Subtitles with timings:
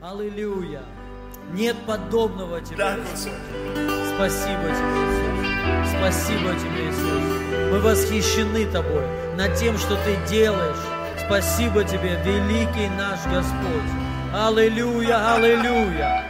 [0.00, 0.82] Аллилуйя.
[1.52, 2.76] Нет подобного тебе.
[2.76, 3.34] Господи.
[4.14, 5.90] Спасибо тебе, Иисус.
[5.98, 7.72] Спасибо тебе, Иисус.
[7.72, 9.02] Мы восхищены Тобой
[9.36, 10.76] над тем, что Ты делаешь.
[11.26, 13.90] Спасибо Тебе, великий наш Господь.
[14.32, 16.24] Аллилуйя, аллилуйя.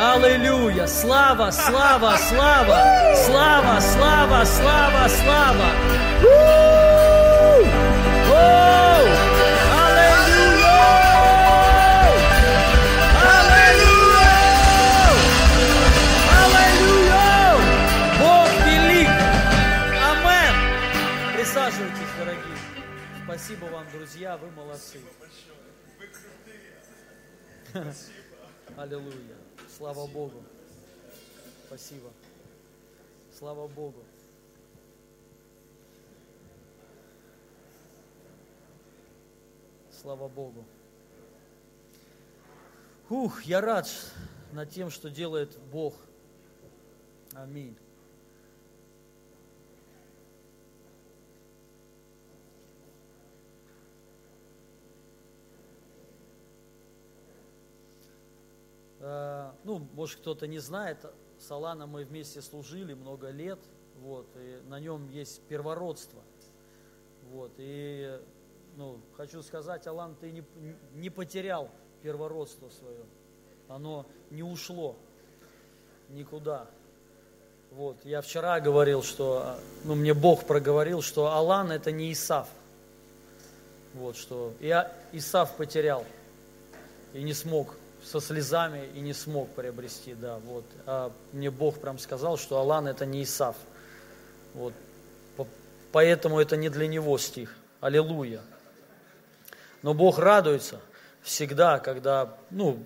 [0.00, 0.86] Аллилуйя.
[0.86, 3.14] Слава, слава, слава.
[3.26, 6.61] Слава, слава, слава, слава.
[23.52, 24.98] Спасибо вам, друзья, вы молодцы.
[28.78, 29.36] Аллилуйя.
[29.76, 30.42] Слава Богу.
[31.66, 32.10] Спасибо.
[33.38, 34.02] Слава Богу.
[40.00, 40.64] Слава Богу.
[43.10, 43.86] Ух, я рад
[44.52, 45.94] над тем, что делает Бог.
[47.34, 47.76] Аминь.
[47.76, 47.92] Э,
[59.02, 61.04] Ну, может, кто-то не знает,
[61.38, 63.58] с Аланом мы вместе служили много лет,
[64.00, 66.22] вот, и на нем есть первородство.
[67.32, 68.20] Вот, и,
[68.76, 70.44] ну, хочу сказать, Алан, ты не,
[70.94, 71.68] не потерял
[72.02, 73.04] первородство свое.
[73.68, 74.96] Оно не ушло
[76.10, 76.66] никуда.
[77.72, 82.48] Вот, я вчера говорил, что, ну, мне Бог проговорил, что Алан это не Исав.
[83.94, 86.04] Вот, что я Исав потерял
[87.14, 90.64] и не смог со слезами и не смог приобрести, да, вот.
[90.86, 93.56] А мне Бог прям сказал, что Алан это не Исав.
[94.54, 94.72] Вот.
[95.36, 95.46] По-
[95.92, 97.54] Поэтому это не для него стих.
[97.80, 98.40] Аллилуйя.
[99.82, 100.80] Но Бог радуется
[101.22, 102.78] всегда, когда, ну,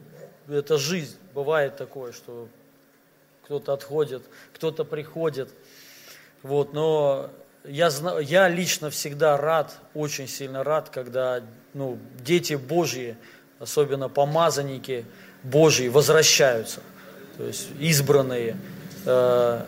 [0.49, 2.49] это жизнь, бывает такое, что
[3.45, 4.23] кто-то отходит,
[4.55, 5.51] кто-то приходит.
[6.43, 7.31] Вот, но
[7.65, 11.43] я, зна- я лично всегда рад, очень сильно рад, когда
[11.75, 13.17] ну, дети Божьи,
[13.61, 15.05] особенно помазанники
[15.43, 16.81] Божьи, возвращаются.
[17.37, 18.57] То есть избранные
[19.05, 19.61] э,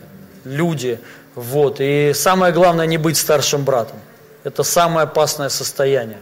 [0.43, 0.99] люди.
[1.35, 1.77] Вот.
[1.79, 3.97] И самое главное не быть старшим братом.
[4.43, 6.19] Это самое опасное состояние.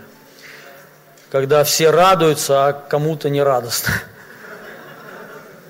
[1.32, 3.94] Когда все радуются, а кому-то не радостно.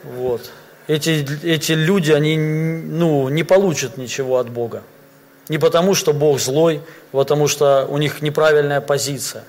[0.03, 0.51] Вот.
[0.87, 4.83] Эти, эти люди, они ну, не получат ничего от Бога.
[5.49, 6.81] Не потому, что Бог злой,
[7.11, 9.43] потому что у них неправильная позиция.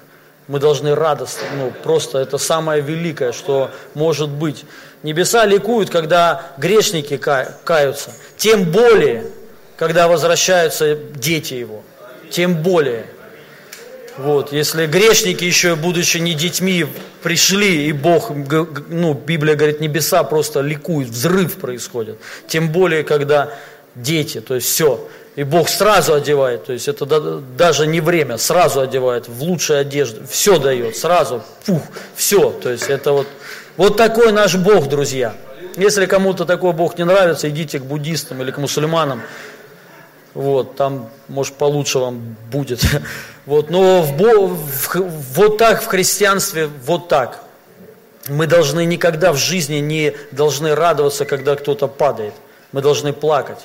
[0.49, 4.65] Мы должны радостно, ну, просто это самое великое, что может быть.
[5.03, 8.13] Небеса ликуют, когда грешники ка- каются.
[8.39, 9.27] Тем более,
[9.77, 11.83] когда возвращаются дети его.
[12.31, 13.07] Тем более.
[14.17, 16.87] Вот, если грешники еще, будучи не детьми,
[17.23, 18.33] пришли, и Бог,
[18.89, 22.19] ну, Библия говорит, небеса просто ликуют, взрыв происходит.
[22.49, 23.55] Тем более, когда
[23.95, 25.09] дети, то есть все.
[25.39, 29.79] И Бог сразу одевает, то есть это да- даже не время, сразу одевает в лучшие
[29.79, 31.81] одежды, все дает, сразу, фух,
[32.17, 32.51] все.
[32.51, 33.29] То есть это вот,
[33.77, 35.37] вот такой наш Бог, друзья.
[35.77, 39.23] Если кому-то такой Бог не нравится, идите к буддистам или к мусульманам,
[40.35, 42.83] вот, там, может, получше вам будет.
[43.47, 47.45] Вот, но в, в вот так в христианстве, вот так.
[48.29, 52.35] Мы должны никогда в жизни не должны радоваться, когда кто-то падает.
[52.73, 53.61] Мы должны плакать.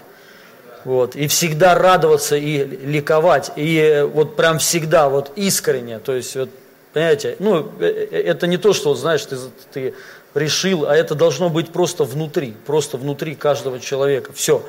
[0.85, 3.51] Вот, и всегда радоваться и ликовать.
[3.55, 5.99] И э, вот прям всегда, вот искренне.
[5.99, 6.49] То есть, вот,
[6.91, 9.37] понимаете, ну, э, э, это не то, что, знаешь, ты,
[9.71, 9.93] ты
[10.33, 14.33] решил, а это должно быть просто внутри, просто внутри каждого человека.
[14.33, 14.61] Все.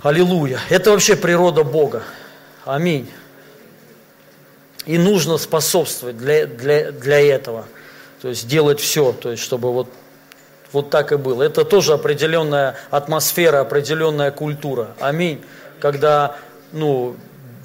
[0.00, 0.60] Аллилуйя.
[0.68, 2.04] Это вообще природа Бога.
[2.64, 3.10] Аминь.
[4.86, 7.66] И нужно способствовать для, для, для этого.
[8.22, 9.88] То есть делать все, то есть чтобы вот,
[10.72, 11.42] вот так и было.
[11.42, 14.88] Это тоже определенная атмосфера, определенная культура.
[15.00, 15.40] Аминь.
[15.80, 16.36] Когда
[16.72, 17.16] ну,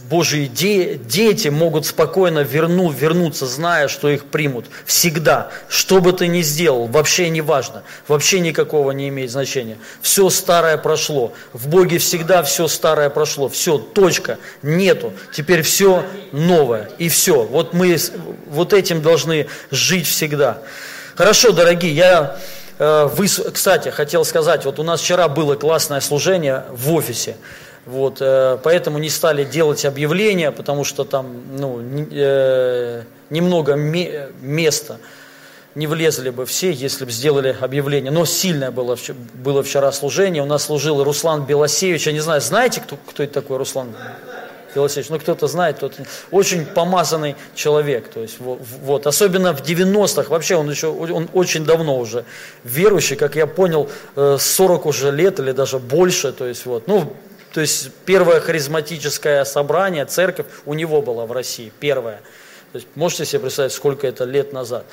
[0.10, 4.66] Божьи де- дети могут спокойно верну, вернуться, зная, что их примут.
[4.86, 5.50] Всегда.
[5.68, 7.84] Что бы ты ни сделал, вообще не важно.
[8.08, 9.78] Вообще никакого не имеет значения.
[10.02, 11.34] Все старое прошло.
[11.54, 13.50] В Боге всегда все старое прошло.
[13.50, 14.38] Все, точка.
[14.62, 15.14] Нету.
[15.34, 16.90] Теперь все новое.
[17.00, 17.44] И все.
[17.44, 17.98] Вот мы
[18.48, 20.60] вот этим должны жить всегда.
[21.16, 22.38] Хорошо, дорогие, я,
[22.80, 27.36] э, выс- кстати, хотел сказать, вот у нас вчера было классное служение в офисе.
[27.86, 31.80] Вот, э, поэтому не стали делать объявления, потому что там ну,
[32.12, 34.98] э, немного ме- места.
[35.76, 38.10] Не влезли бы все, если бы сделали объявление.
[38.10, 38.98] Но сильное было,
[39.34, 40.42] было вчера служение.
[40.42, 42.08] У нас служил Руслан Белосевич.
[42.08, 43.90] Я не знаю, знаете, кто, кто это такой Руслан?
[44.76, 45.94] Философович, ну кто-то знает, тот
[46.32, 51.98] очень помазанный человек, то есть вот, особенно в 90-х, вообще он еще, он очень давно
[51.98, 52.26] уже
[52.66, 57.14] верующий, как я понял, 40 э, уже лет или даже больше, то есть вот, ну,
[57.54, 62.20] то есть первое харизматическое собрание, церковь у него была в России, первое.
[62.74, 64.86] То есть можете себе представить, сколько это лет назад.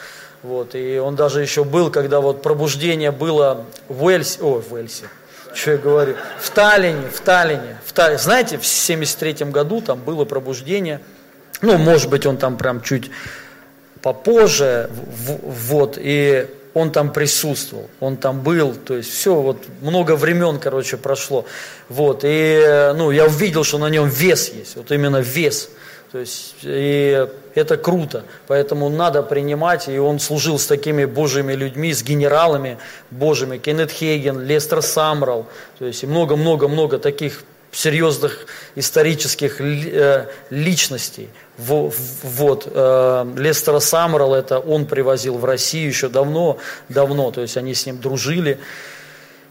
[0.45, 5.07] Вот, и он даже еще был, когда вот пробуждение было в Уэльсе, о, в Уэльсе,
[5.55, 8.19] что я говорю, в Таллине, в Таллине, в Таллине.
[8.19, 11.01] Знаете, в 73 году там было пробуждение,
[11.61, 13.11] ну, может быть, он там прям чуть
[14.03, 20.59] попозже, вот, и он там присутствовал, он там был, то есть все, вот много времен,
[20.59, 21.45] короче, прошло,
[21.89, 25.71] вот, и, ну, я увидел, что на нем вес есть, вот именно вес,
[26.13, 31.95] то есть, и это круто, поэтому надо принимать, и он служил с такими божьими людьми,
[31.95, 32.77] с генералами
[33.11, 35.47] божьими, Кеннет Хейген, Лестер Самрал,
[35.79, 41.31] то есть, много-много-много таких серьезных исторических э, личностей.
[41.57, 46.59] Вот, э, Лестера Самрал, это он привозил в Россию еще давно,
[46.91, 48.59] давно, то есть они с ним дружили.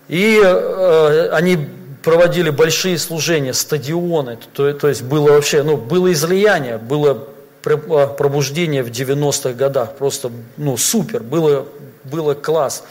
[0.07, 1.67] И э, они
[2.03, 7.27] проводили большие служения, стадионы, то, то есть было вообще, ну, было излияние, было
[7.65, 11.67] а, пробуждение в 90-х годах, просто, ну, супер, было,
[12.03, 12.83] было класс.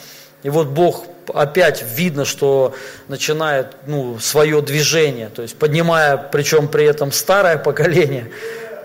[0.42, 1.04] И вот Бог
[1.34, 2.74] опять видно, что
[3.08, 8.30] начинает ну, свое движение, то есть поднимая, причем при этом старое поколение,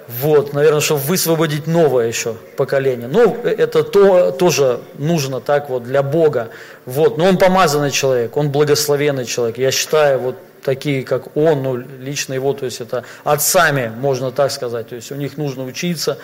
[0.07, 3.07] вот, наверное, чтобы высвободить новое еще поколение.
[3.07, 6.49] Ну, это то, тоже нужно так вот для Бога.
[6.85, 9.57] Вот, но он помазанный человек, он благословенный человек.
[9.57, 14.51] Я считаю, вот такие, как он, ну, лично его, то есть это отцами, можно так
[14.51, 14.89] сказать.
[14.89, 16.17] То есть у них нужно учиться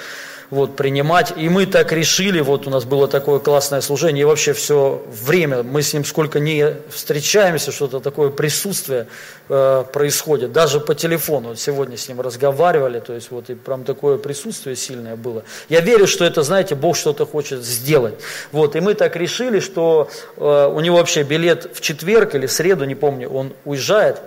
[0.52, 1.34] вот, принимать.
[1.38, 5.64] И мы так решили, вот у нас было такое классное служение, и вообще все время,
[5.64, 9.08] мы с ним сколько не встречаемся, что-то такое присутствие
[9.50, 13.86] э, происходит, даже по телефону, вот сегодня с ним разговаривали, то есть вот и прям
[13.86, 15.44] такое присутствие сильное было.
[15.70, 18.16] Я верю, что это, знаете, Бог что-то хочет сделать.
[18.52, 22.52] Вот, и мы так решили, что э, у него вообще билет в четверг или в
[22.52, 24.20] среду, не помню, он уезжает,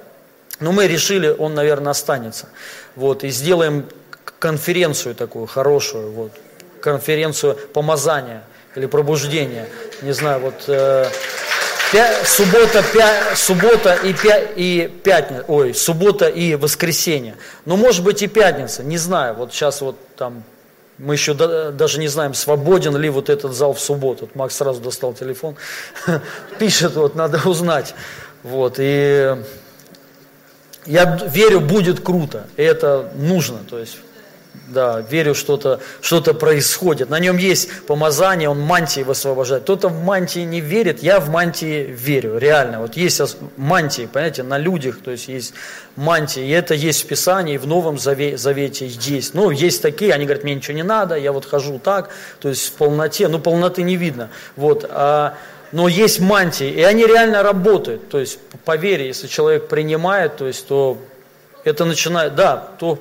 [0.58, 2.48] но мы решили, он, наверное, останется.
[2.96, 3.86] Вот, и сделаем
[4.38, 6.32] конференцию такую хорошую, вот,
[6.80, 8.44] конференцию помазания
[8.76, 9.68] или пробуждения.
[10.02, 11.06] Не знаю, вот э,
[11.92, 17.36] пя, суббота, пя, суббота и, пя, и пятница, ой, суббота и воскресенье.
[17.64, 19.34] Ну, может быть, и пятница, не знаю.
[19.34, 20.42] Вот сейчас вот там
[20.98, 24.26] мы еще даже не знаем, свободен ли вот этот зал в субботу.
[24.26, 25.56] Вот Макс сразу достал телефон,
[26.58, 27.94] пишет, вот надо узнать.
[28.42, 29.36] Вот, и
[30.86, 33.96] я верю, будет круто, и это нужно, то есть
[34.68, 37.10] да, верю, что-то что происходит.
[37.10, 39.64] На нем есть помазание, он мантии высвобождает.
[39.64, 42.80] Кто-то в мантии не верит, я в мантии верю, реально.
[42.80, 43.20] Вот есть
[43.56, 45.54] мантии, понимаете, на людях, то есть есть
[45.96, 49.34] мантии, и это есть в Писании, в Новом Завете есть.
[49.34, 52.68] Ну, есть такие, они говорят, мне ничего не надо, я вот хожу так, то есть
[52.68, 54.30] в полноте, ну, полноты не видно.
[54.56, 55.34] Вот, а,
[55.72, 58.08] но есть мантии, и они реально работают.
[58.08, 60.98] То есть, по вере, если человек принимает, то есть, то
[61.64, 62.98] это начинает, да, то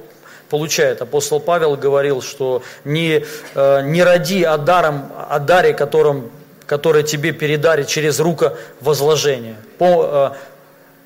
[0.54, 1.02] получает.
[1.02, 6.30] Апостол Павел говорил, что не, э, не роди о, даром, о даре, которым,
[6.68, 9.56] который тебе передарит через рука возложения.
[9.80, 10.38] По, э,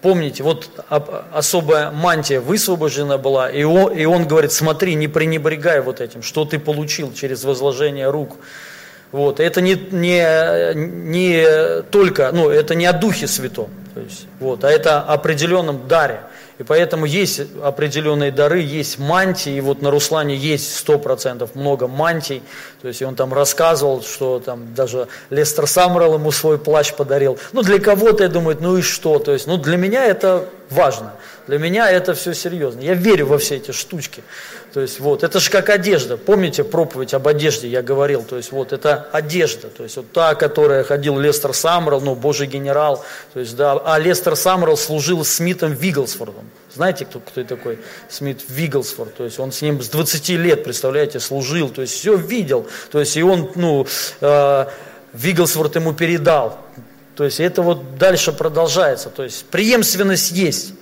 [0.01, 0.69] Помните, вот
[1.33, 6.43] особая мантия высвобождена была, и он, и он говорит, смотри, не пренебрегай вот этим, что
[6.45, 8.35] ты получил через возложение рук.
[9.11, 14.63] Вот, это не, не, не только, ну, это не о Духе Святом, то есть, вот,
[14.65, 16.19] а это о определенном даре.
[16.57, 21.87] И поэтому есть определенные дары, есть мантии, и вот на Руслане есть сто процентов много
[21.87, 22.41] мантий.
[22.81, 27.37] То есть он там рассказывал, что там даже Лестер Самрал ему свой плащ подарил.
[27.53, 29.19] Ну для кого-то, я думаю, ну и что?
[29.19, 31.13] То есть, ну для меня это важно.
[31.47, 32.81] Для меня это все серьезно.
[32.81, 34.21] Я верю во все эти штучки.
[34.73, 36.17] То есть вот, это же как одежда.
[36.17, 38.23] Помните проповедь об одежде, я говорил.
[38.23, 39.69] То есть вот, это одежда.
[39.69, 43.03] То есть вот та, которая ходил Лестер Самрал, ну, божий генерал.
[43.33, 46.49] То есть, да, а Лестер Самрал служил Смитом Вигглсфордом.
[46.75, 49.15] Знаете, кто, кто такой Смит Вигглсфорд?
[49.15, 51.69] То есть он с ним с 20 лет, представляете, служил.
[51.69, 52.67] То есть все видел.
[52.91, 53.87] То есть и он, ну,
[54.19, 54.65] э,
[55.13, 56.59] Вигглсфорд ему передал.
[57.15, 59.09] То есть это вот дальше продолжается.
[59.09, 60.73] То есть преемственность есть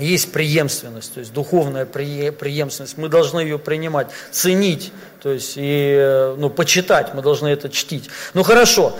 [0.00, 2.96] есть преемственность, то есть духовная преемственность.
[2.96, 4.92] Мы должны ее принимать, ценить,
[5.22, 8.08] то есть и ну, почитать, мы должны это чтить.
[8.34, 8.96] Ну хорошо,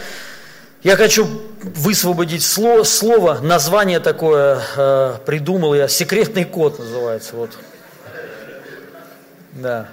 [0.83, 1.29] я хочу
[1.63, 7.37] высвободить слово, слово название такое э, придумал я, секретный код называется.
[7.37, 7.51] Вот.
[9.53, 9.89] Да.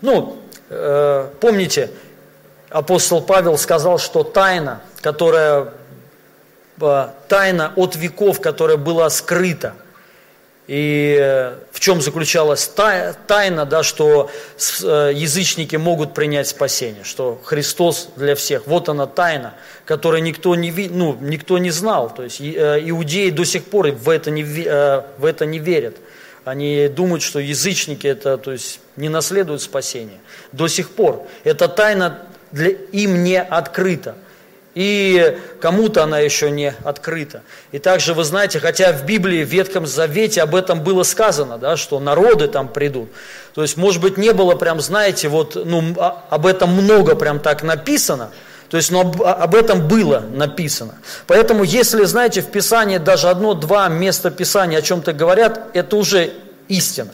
[0.00, 0.38] Ну,
[0.70, 1.90] э, помните,
[2.70, 5.72] апостол Павел сказал, что тайна, которая,
[6.80, 9.74] э, тайна от веков, которая была скрыта–
[10.68, 12.70] И э, в чем заключалась
[13.26, 14.30] тайна, да, что
[14.82, 18.66] э, язычники могут принять спасение, что Христос для всех.
[18.66, 19.54] Вот она тайна,
[19.86, 22.14] которую никто не, ну, никто не знал.
[22.14, 25.96] То есть э, иудеи до сих пор в это не, в это не верят.
[26.44, 30.18] Они думают, что язычники это, то есть, не наследуют спасение.
[30.52, 31.26] До сих пор.
[31.44, 34.16] Эта тайна для, им не открыта
[34.74, 37.42] и кому-то она еще не открыта.
[37.72, 41.76] И также вы знаете, хотя в Библии, в Ветхом Завете об этом было сказано, да,
[41.76, 43.10] что народы там придут.
[43.54, 47.40] То есть, может быть, не было прям, знаете, вот, ну, а, об этом много прям
[47.40, 48.30] так написано,
[48.70, 50.94] то есть, но об, об этом было написано.
[51.26, 56.32] Поэтому, если, знаете, в Писании даже одно-два места Писания о чем-то говорят, это уже
[56.68, 57.10] истина.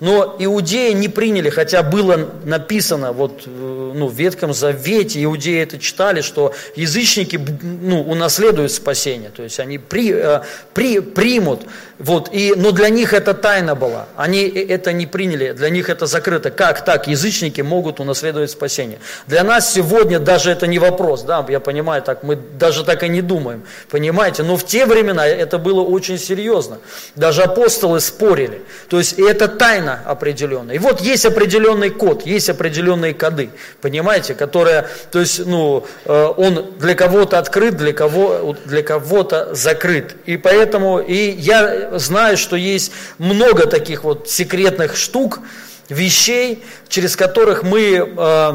[0.00, 5.78] Но иудеи не приняли, хотя было написано вот, э, ну, в Ветхом Завете, иудеи это
[5.78, 10.42] читали, что язычники ну, унаследуют спасение, то есть они при, э,
[10.74, 11.62] при, примут,
[11.98, 16.06] вот, и, но для них это тайна была, они это не приняли, для них это
[16.06, 16.50] закрыто.
[16.50, 18.98] Как так язычники могут унаследовать спасение?
[19.26, 23.08] Для нас сегодня даже это не вопрос, да, я понимаю, так мы даже так и
[23.08, 26.78] не думаем, понимаете, но в те времена это было очень серьезно,
[27.14, 30.76] даже апостолы спорили, то есть это тайна, тайна определенная.
[30.76, 33.50] И вот есть определенный код, есть определенные коды,
[33.80, 40.14] понимаете, которые, то есть, ну, э, он для кого-то открыт, для, кого, для кого-то закрыт.
[40.26, 45.40] И поэтому, и я знаю, что есть много таких вот секретных штук,
[45.88, 48.52] вещей, через которых мы э,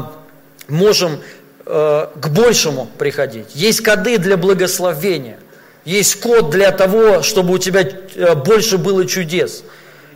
[0.68, 1.20] можем
[1.64, 3.48] э, к большему приходить.
[3.54, 5.38] Есть коды для благословения.
[5.84, 9.64] Есть код для того, чтобы у тебя э, больше было чудес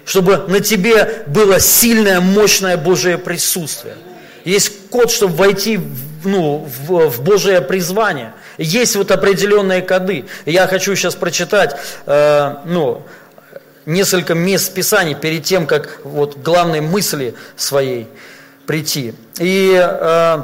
[0.07, 3.97] чтобы на тебе было сильное, мощное Божие присутствие.
[4.45, 5.81] Есть код, чтобы войти
[6.25, 8.33] ну, в, в Божие призвание.
[8.59, 10.27] Есть вот определенные коды.
[10.45, 13.03] Я хочу сейчас прочитать э, ну,
[13.85, 18.09] несколько мест Писаний перед тем, как вот главной мысли своей
[18.67, 19.15] прийти.
[19.39, 20.43] И э,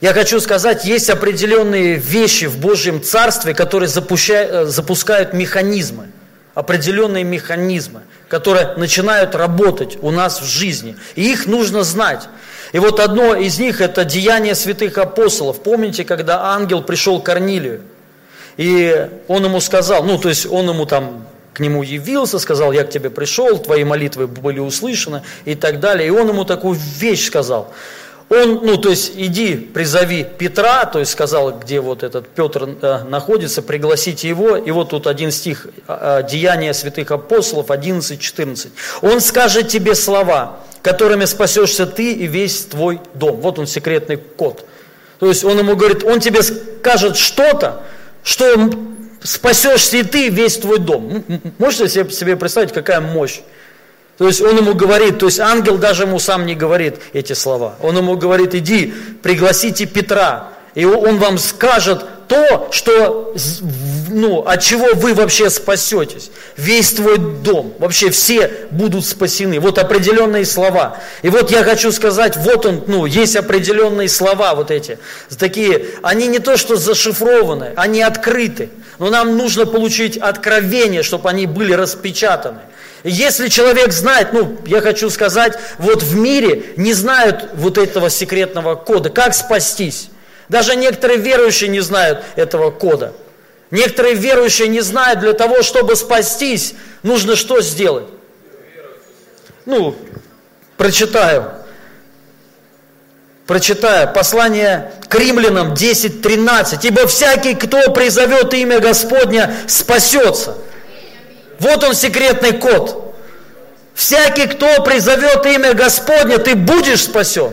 [0.00, 6.08] я хочу сказать, есть определенные вещи в Божьем Царстве, которые э, запускают механизмы
[6.54, 10.96] определенные механизмы, которые начинают работать у нас в жизни.
[11.16, 12.28] И их нужно знать.
[12.74, 15.62] И вот одно из них это деяние святых апостолов.
[15.62, 17.82] Помните, когда ангел пришел к Корнилию,
[18.56, 22.82] и он ему сказал, ну то есть он ему там к нему явился, сказал, я
[22.82, 26.08] к тебе пришел, твои молитвы были услышаны и так далее.
[26.08, 27.72] И он ему такую вещь сказал–
[28.30, 33.04] он, ну, то есть, иди, призови Петра, то есть, сказал, где вот этот Петр э,
[33.04, 34.56] находится, пригласите его.
[34.56, 38.70] И вот тут один стих, э, Деяния святых апостолов, 11-14.
[39.02, 43.40] Он скажет тебе слова, которыми спасешься ты и весь твой дом.
[43.40, 44.66] Вот он, секретный код.
[45.18, 47.82] То есть, он ему говорит, он тебе скажет что-то,
[48.22, 48.70] что
[49.22, 51.24] спасешься и ты, и весь твой дом.
[51.58, 53.40] Можете себе представить, какая мощь?
[54.18, 57.76] То есть он ему говорит, то есть ангел даже ему сам не говорит эти слова.
[57.82, 63.34] Он ему говорит, иди, пригласите Петра, и он вам скажет то, что,
[64.10, 66.30] ну, от чего вы вообще спасетесь.
[66.56, 69.60] Весь твой дом, вообще все будут спасены.
[69.60, 70.98] Вот определенные слова.
[71.22, 74.98] И вот я хочу сказать, вот он, ну, есть определенные слова вот эти.
[75.38, 78.70] Такие, они не то что зашифрованы, они открыты.
[78.98, 82.60] Но нам нужно получить откровение, чтобы они были распечатаны.
[83.02, 88.76] Если человек знает, ну, я хочу сказать, вот в мире не знают вот этого секретного
[88.76, 90.08] кода, как спастись.
[90.48, 93.12] Даже некоторые верующие не знают этого кода.
[93.70, 98.06] Некоторые верующие не знают, для того, чтобы спастись, нужно что сделать?
[99.64, 99.96] Ну,
[100.76, 101.50] прочитаю.
[103.46, 106.78] Прочитаю послание к римлянам 10.13.
[106.82, 110.56] «Ибо всякий, кто призовет имя Господня, спасется».
[111.58, 113.14] Вот он секретный код.
[113.94, 117.52] Всякий, кто призовет имя Господня, ты будешь спасен.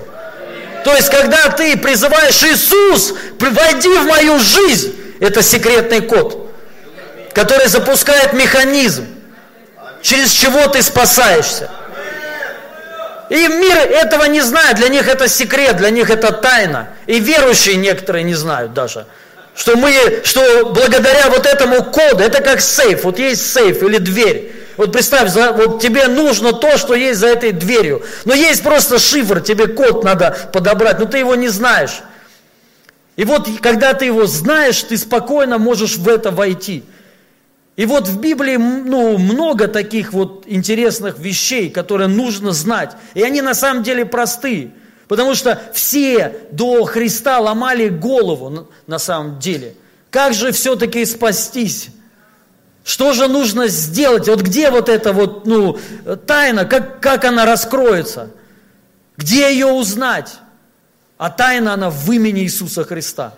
[0.84, 6.52] То есть, когда ты призываешь Иисус, войди в мою жизнь, это секретный код,
[7.34, 9.06] который запускает механизм,
[10.02, 11.70] через чего ты спасаешься.
[13.30, 16.90] И мир этого не знает, для них это секрет, для них это тайна.
[17.08, 19.06] И верующие некоторые не знают даже.
[19.56, 24.52] Что мы, что благодаря вот этому коду, это как сейф, вот есть сейф или дверь.
[24.78, 28.04] Вот представь, вот тебе нужно то, что есть за этой дверью.
[28.26, 32.02] Но есть просто шифр, тебе код надо подобрать, но ты его не знаешь.
[33.16, 36.84] И вот когда ты его знаешь, ты спокойно можешь в это войти.
[37.76, 42.92] И вот в Библии ну, много таких вот интересных вещей, которые нужно знать.
[43.14, 44.72] И они на самом деле простые.
[45.08, 49.76] Потому что все до Христа ломали голову на самом деле.
[50.10, 51.90] Как же все-таки спастись?
[52.84, 54.28] Что же нужно сделать?
[54.28, 55.78] Вот где вот эта вот, ну,
[56.26, 58.32] тайна, как, как она раскроется?
[59.18, 60.40] Где ее узнать?
[61.18, 63.36] А тайна она в имени Иисуса Христа.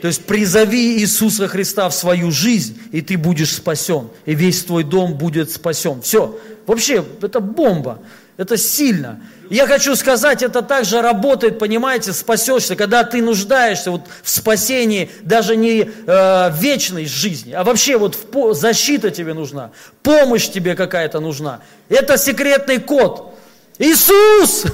[0.00, 4.84] То есть призови Иисуса Христа в свою жизнь, и ты будешь спасен, и весь твой
[4.84, 6.02] дом будет спасен.
[6.02, 6.38] Все.
[6.66, 7.98] Вообще, это бомба.
[8.36, 9.20] Это сильно.
[9.48, 15.54] Я хочу сказать, это также работает, понимаете, спасешься, когда ты нуждаешься вот в спасении даже
[15.54, 19.70] не э, вечной жизни, а вообще вот в, защита тебе нужна,
[20.02, 21.60] помощь тебе какая-то нужна.
[21.88, 23.34] Это секретный код.
[23.78, 24.64] Иисус!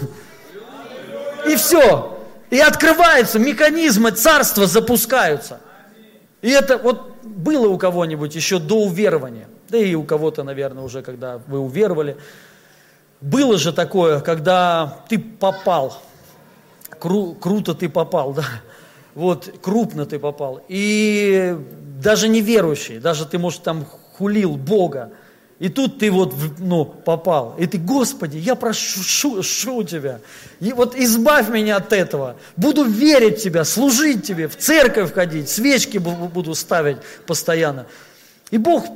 [1.47, 2.19] И все.
[2.49, 5.61] И открываются механизмы царства, запускаются.
[6.41, 11.03] И это вот было у кого-нибудь еще до уверования, да и у кого-то, наверное, уже
[11.03, 12.17] когда вы уверовали–
[13.21, 16.01] было же такое, когда ты попал,
[16.99, 18.45] кру, круто ты попал, да,
[19.15, 21.57] вот, крупно ты попал, и
[22.03, 23.85] даже неверующий, даже ты, может, там
[24.17, 25.11] хулил Бога,
[25.59, 30.21] и тут ты вот, ну, попал, и ты, Господи, я прошу шу Тебя,
[30.61, 35.99] и вот избавь меня от этого, буду верить Тебя, служить Тебе, в церковь ходить, свечки
[35.99, 36.97] буду ставить
[37.27, 37.87] постоянно.
[38.51, 38.87] И Бог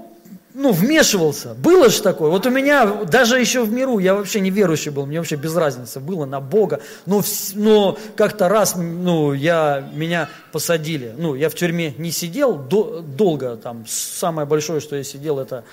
[0.54, 1.54] ну, вмешивался.
[1.54, 2.30] Было же такое.
[2.30, 5.56] Вот у меня, даже еще в миру, я вообще не верующий был, мне вообще без
[5.56, 6.80] разницы было на Бога.
[7.06, 7.22] Но,
[7.54, 11.12] но как-то раз, ну, я, меня посадили.
[11.18, 15.64] Ну, я в тюрьме не сидел до, долго, там, самое большое, что я сидел, это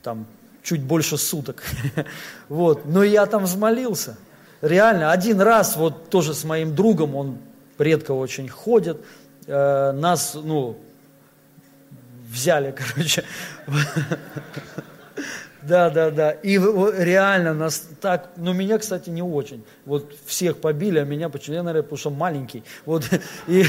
[0.00, 0.26] там
[0.62, 1.62] чуть больше суток.
[2.48, 4.16] Вот, но я там взмолился.
[4.60, 7.38] Реально, один раз, вот тоже с моим другом, он
[7.78, 8.98] редко очень ходит,
[9.46, 10.76] э, нас, ну,
[12.34, 13.24] взяли, короче.
[15.62, 16.30] Да, да, да.
[16.32, 19.64] И реально нас так, ну меня, кстати, не очень.
[19.86, 21.56] Вот всех побили, а меня почему?
[21.56, 22.62] Я, наверное, потому что маленький.
[22.86, 23.04] Вот,
[23.46, 23.64] и,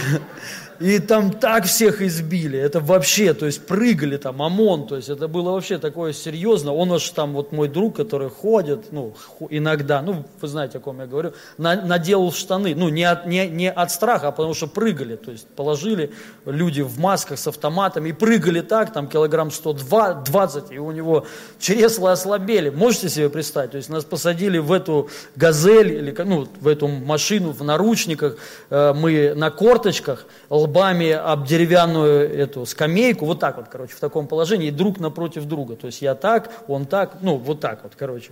[0.80, 2.58] и там так всех избили.
[2.58, 4.88] Это вообще, то есть прыгали там, ОМОН.
[4.88, 6.74] То есть это было вообще такое серьезно.
[6.74, 9.14] Он аж там, вот мой друг, который ходит, ну,
[9.50, 12.76] иногда, ну, вы знаете, о ком я говорю, на, наделал штаны.
[12.76, 15.18] Ну, не от, не, не от страха, а потому что прыгали.
[15.18, 16.12] То есть положили
[16.46, 21.26] люди в масках с автоматами и прыгали так, там килограмм 120, и у него
[21.60, 22.70] чресла ослабели.
[22.70, 23.72] Можете себе представить?
[23.72, 28.38] То есть нас посадили в эту газель, или ну, в эту машину, в наручниках,
[28.70, 34.28] э, мы на корточках, лбами об деревянную эту скамейку, вот так вот, короче, в таком
[34.28, 35.76] положении, друг напротив друга.
[35.76, 38.32] То есть я так, он так, ну, вот так вот, короче.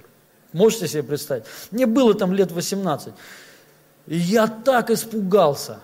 [0.54, 1.46] Можете себе представить?
[1.72, 3.14] Мне было там лет 18.
[4.08, 5.80] И я так испугался.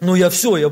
[0.00, 0.70] Ну, я все, я,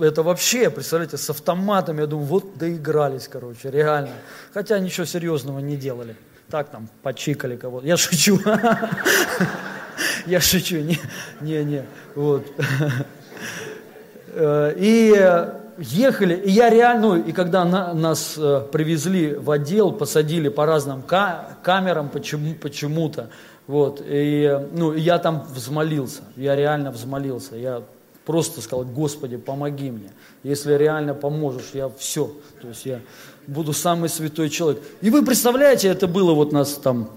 [0.00, 4.14] это вообще, представляете, с автоматом, я думаю, вот доигрались, короче, реально.
[4.54, 6.16] Хотя ничего серьезного не делали.
[6.50, 7.86] Так там, почикали кого-то.
[7.86, 8.40] Я шучу.
[10.26, 10.98] Я шучу, не,
[11.40, 11.84] не, не,
[12.14, 12.46] вот.
[14.30, 15.12] Э, и
[15.78, 20.66] ехали, и я реально, ну, и когда на, нас э, привезли в отдел, посадили по
[20.66, 23.30] разным камерам почему, почему-то,
[23.66, 27.82] вот, и, ну, я там взмолился, я реально взмолился, я
[28.24, 30.10] просто сказал, Господи, помоги мне,
[30.42, 32.30] если реально поможешь, я все,
[32.60, 33.00] то есть я
[33.48, 34.80] буду самый святой человек.
[35.00, 37.10] И вы представляете, это было вот нас там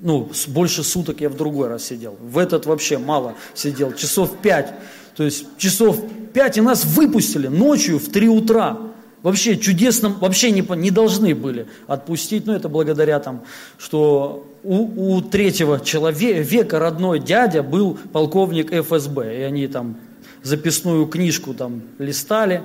[0.00, 2.16] ну, больше суток я в другой раз сидел.
[2.20, 4.72] В этот вообще мало сидел, часов пять.
[5.14, 8.78] То есть часов пять, и нас выпустили ночью в три утра.
[9.22, 13.42] Вообще чудесно, вообще не, не должны были отпустить, но это благодаря там,
[13.76, 19.96] что у, у третьего человека, века родной дядя был полковник ФСБ, и они там
[20.42, 22.62] записную книжку там листали,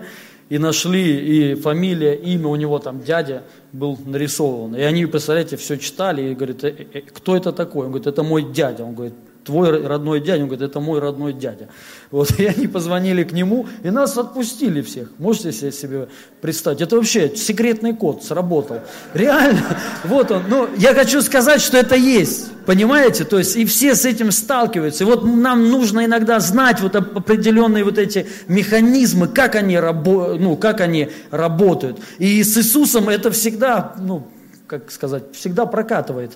[0.50, 4.76] и нашли, и фамилия, имя у него там, дядя был нарисован.
[4.76, 7.86] И они, представляете, все читали, и говорят, «Э, э, кто это такой?
[7.86, 8.84] Он говорит, это мой дядя.
[8.84, 11.70] Он говорит, твой родной дядя, он говорит, это мой родной дядя.
[12.12, 15.12] Вот, и они позвонили к нему, и нас отпустили всех.
[15.18, 16.08] Можете себе,
[16.42, 16.82] представить?
[16.82, 18.80] Это вообще секретный код сработал.
[19.14, 19.64] Реально,
[20.04, 20.44] вот он.
[20.50, 22.52] Ну, я хочу сказать, что это есть.
[22.66, 23.26] Понимаете?
[23.26, 25.04] То есть, и все с этим сталкиваются.
[25.04, 30.58] И вот нам нужно иногда знать вот определенные вот эти механизмы, как они, рабо, ну,
[30.58, 32.00] как они работают.
[32.18, 34.28] И с Иисусом это всегда, ну,
[34.68, 36.32] как сказать, всегда прокатывает.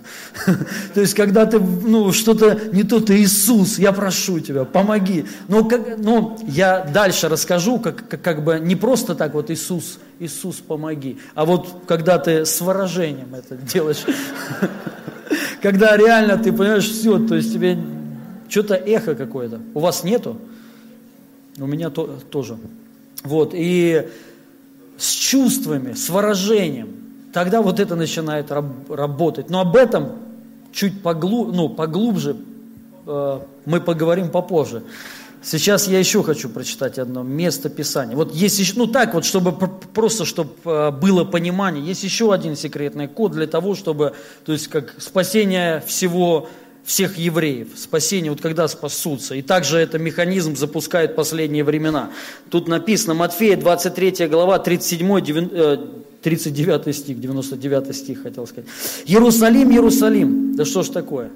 [0.93, 5.25] То есть, когда ты, ну, что-то не то, ты Иисус, я прошу тебя, помоги.
[5.47, 9.99] Но, как, но я дальше расскажу, как, как, как бы не просто так вот Иисус,
[10.19, 14.05] Иисус, помоги, а вот когда ты с выражением это делаешь,
[15.61, 17.79] когда реально ты понимаешь все, то есть тебе
[18.47, 19.59] что-то эхо какое-то.
[19.73, 20.37] У вас нету?
[21.57, 22.57] У меня то, тоже.
[23.23, 24.07] Вот, и
[24.97, 26.99] с чувствами, с выражением
[27.33, 29.49] тогда вот это начинает раб- работать.
[29.49, 30.09] Но об этом
[30.71, 32.37] чуть поглу- ну, поглубже
[33.05, 34.83] э, мы поговорим попозже.
[35.41, 38.15] Сейчас я еще хочу прочитать одно место Писания.
[38.15, 42.57] Вот есть еще, ну так вот, чтобы просто, чтобы э, было понимание, есть еще один
[42.57, 44.13] секретный код для того, чтобы,
[44.45, 46.49] то есть как спасение всего,
[46.89, 49.35] всех евреев, спасение, вот когда спасутся.
[49.35, 52.09] И также это механизм запускает последние времена.
[52.49, 55.21] Тут написано, Матфея 23 глава, 37,
[56.23, 58.67] 39 э, стих, 99 стих хотел сказать.
[59.05, 60.55] Иерусалим, Иерусалим.
[60.55, 61.29] Да что ж такое?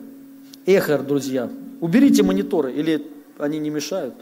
[0.66, 1.52] Эхор, друзья.
[1.82, 3.06] Уберите мониторы или
[3.38, 4.16] они не мешают.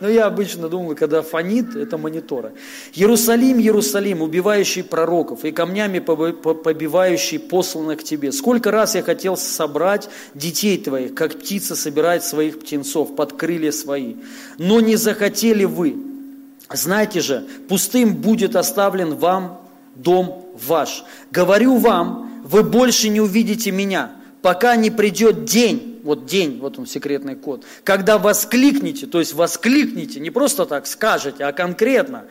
[0.00, 2.52] Но я обычно думаю, когда фонит, это мониторы.
[2.94, 8.32] Иерусалим, Иерусалим, убивающий пророков и камнями побивающий посланных к тебе.
[8.32, 14.16] Сколько раз я хотел собрать детей твоих, как птица собирает своих птенцов под крылья свои.
[14.58, 15.96] Но не захотели вы.
[16.72, 19.60] Знаете же, пустым будет оставлен вам
[19.94, 21.04] дом ваш.
[21.30, 24.12] Говорю вам, вы больше не увидите меня
[24.46, 30.20] пока не придет день, вот день, вот он секретный код, когда воскликните, то есть воскликните,
[30.20, 32.24] не просто так скажете, а конкретно,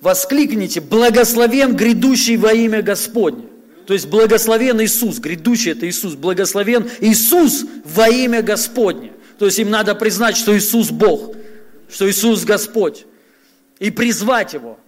[0.00, 3.44] воскликните, благословен грядущий во имя Господне.
[3.86, 9.12] То есть благословен Иисус, грядущий это Иисус, благословен Иисус во имя Господне.
[9.38, 11.34] То есть им надо признать, что Иисус Бог,
[11.90, 13.06] что Иисус Господь,
[13.78, 14.78] и призвать Его.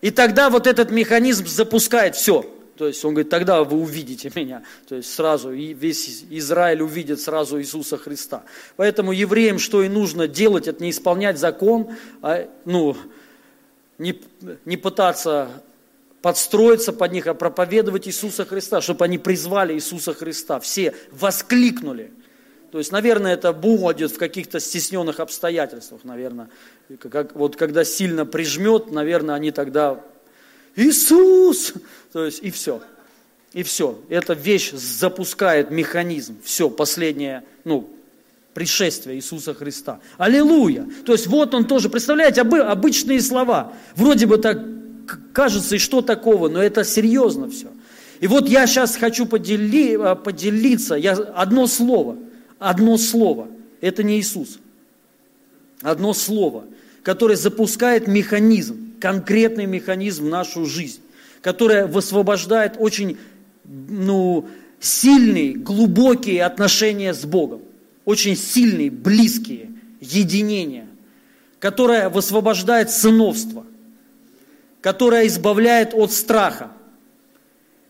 [0.00, 2.44] И тогда вот этот механизм запускает все–
[2.82, 4.64] то есть он говорит, тогда вы увидите меня.
[4.88, 8.42] То есть сразу и весь Израиль увидит сразу Иисуса Христа.
[8.74, 11.90] Поэтому евреям что и нужно делать, это не исполнять закон,
[12.22, 12.96] а, ну,
[13.98, 14.20] не,
[14.64, 15.62] не пытаться
[16.22, 20.58] подстроиться под них, а проповедовать Иисуса Христа, чтобы они призвали Иисуса Христа.
[20.58, 22.10] Все воскликнули.
[22.72, 26.48] То есть, наверное, это будет в каких-то стесненных обстоятельствах, наверное.
[26.98, 30.04] Как, вот когда сильно прижмет, наверное, они тогда
[30.76, 31.74] Иисус!
[32.12, 32.82] То есть и все.
[33.52, 33.98] И все.
[34.08, 36.36] Эта вещь запускает механизм.
[36.44, 37.88] Все, последнее, ну,
[38.54, 40.00] пришествие Иисуса Христа.
[40.18, 40.86] Аллилуйя!
[41.04, 43.72] То есть вот он тоже, представляете, обычные слова.
[43.96, 44.58] Вроде бы так
[45.32, 47.68] кажется, и что такого, но это серьезно все.
[48.20, 52.16] И вот я сейчас хочу подели, а, поделиться, я, одно слово,
[52.58, 53.48] одно слово,
[53.80, 54.60] это не Иисус.
[55.82, 56.64] Одно слово,
[57.02, 61.00] которое запускает механизм конкретный механизм в нашу жизнь,
[61.40, 63.18] который высвобождает очень
[63.64, 67.62] ну, сильные, глубокие отношения с Богом,
[68.04, 70.86] очень сильные, близкие единения,
[71.58, 73.66] которое высвобождает сыновство,
[74.80, 76.70] которое избавляет от страха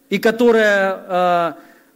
[0.08, 1.52] и которое э,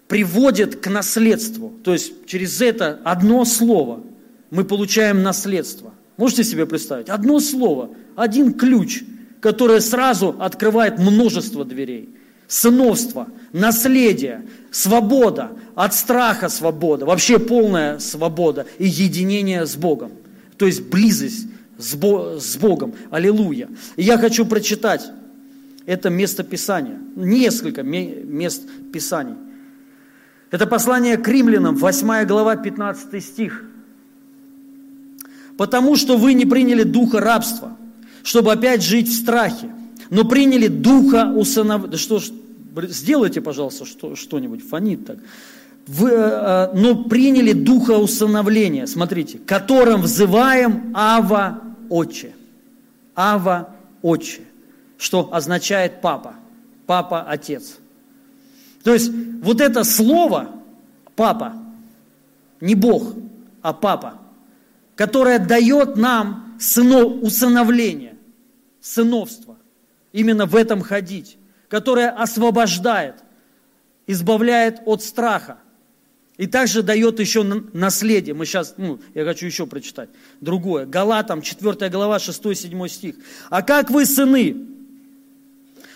[0.09, 1.73] приводит к наследству.
[1.83, 4.03] То есть через это одно слово
[4.51, 5.95] мы получаем наследство.
[6.17, 7.09] Можете себе представить?
[7.09, 9.03] Одно слово, один ключ,
[9.41, 12.15] который сразу открывает множество дверей.
[12.49, 20.13] Сыновство, наследие, свобода, от страха свобода, вообще полная свобода и единение с Богом.
[20.57, 22.95] То есть близость с, Богом.
[23.11, 23.69] Аллилуйя.
[23.97, 25.03] И я хочу прочитать
[25.85, 29.35] это место Писания, несколько мест Писаний.
[30.51, 33.65] Это послание к римлянам, 8 глава, 15 стих
[35.57, 37.77] потому что вы не приняли духа рабства,
[38.23, 39.71] чтобы опять жить в страхе,
[40.11, 41.97] но приняли духа усыновления.
[41.97, 42.31] Что ж,
[42.89, 45.19] сделайте, пожалуйста, что, что-нибудь, фонит так.
[45.87, 52.35] Вы, э, э, но приняли духа усыновления, смотрите, которым взываем Ава Отче.
[53.15, 53.71] Ава
[54.03, 54.41] Отче,
[54.99, 56.35] что означает папа,
[56.87, 57.77] папа Отец.
[58.83, 59.11] То есть
[59.43, 60.49] вот это слово
[61.15, 61.53] папа,
[62.61, 63.15] не Бог,
[63.63, 64.15] а папа–
[64.97, 68.17] которая дает нам сынов, усыновление,
[68.81, 69.59] сыновство.
[70.13, 71.37] Именно в этом ходить.
[71.69, 73.17] Которая освобождает,
[74.07, 75.59] избавляет от страха.
[76.39, 78.35] И также дает еще наследие.
[78.35, 80.09] Мы сейчас, ну, я хочу еще прочитать.
[80.41, 80.87] Другое.
[80.87, 83.17] Галатам, 4 глава, 6-7 стих.
[83.51, 84.57] «А как вы сыны,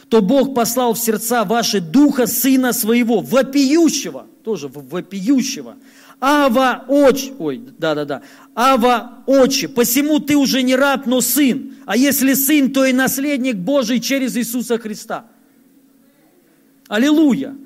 [0.09, 5.77] то Бог послал в сердца ваши духа Сына Своего, вопиющего, тоже вопиющего,
[6.21, 8.23] Ава, отч, ой, да-да-да,
[8.55, 11.77] Ава, отче, посему ты уже не раб, но сын.
[11.87, 15.27] А если сын, то и наследник Божий через Иисуса Христа.
[16.89, 17.57] Аллилуйя.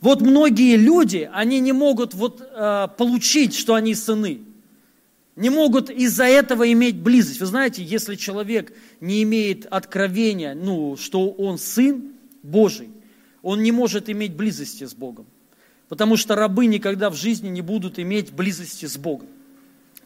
[0.00, 4.40] Вот многие люди, они не могут вот, э, получить, что они сыны.
[5.36, 7.40] Не могут из-за этого иметь близость.
[7.40, 12.88] Вы знаете, если человек не имеет откровения, ну, что он сын Божий,
[13.42, 15.26] он не может иметь близости с Богом.
[15.90, 19.26] Потому что рабы никогда в жизни не будут иметь близости с Богом.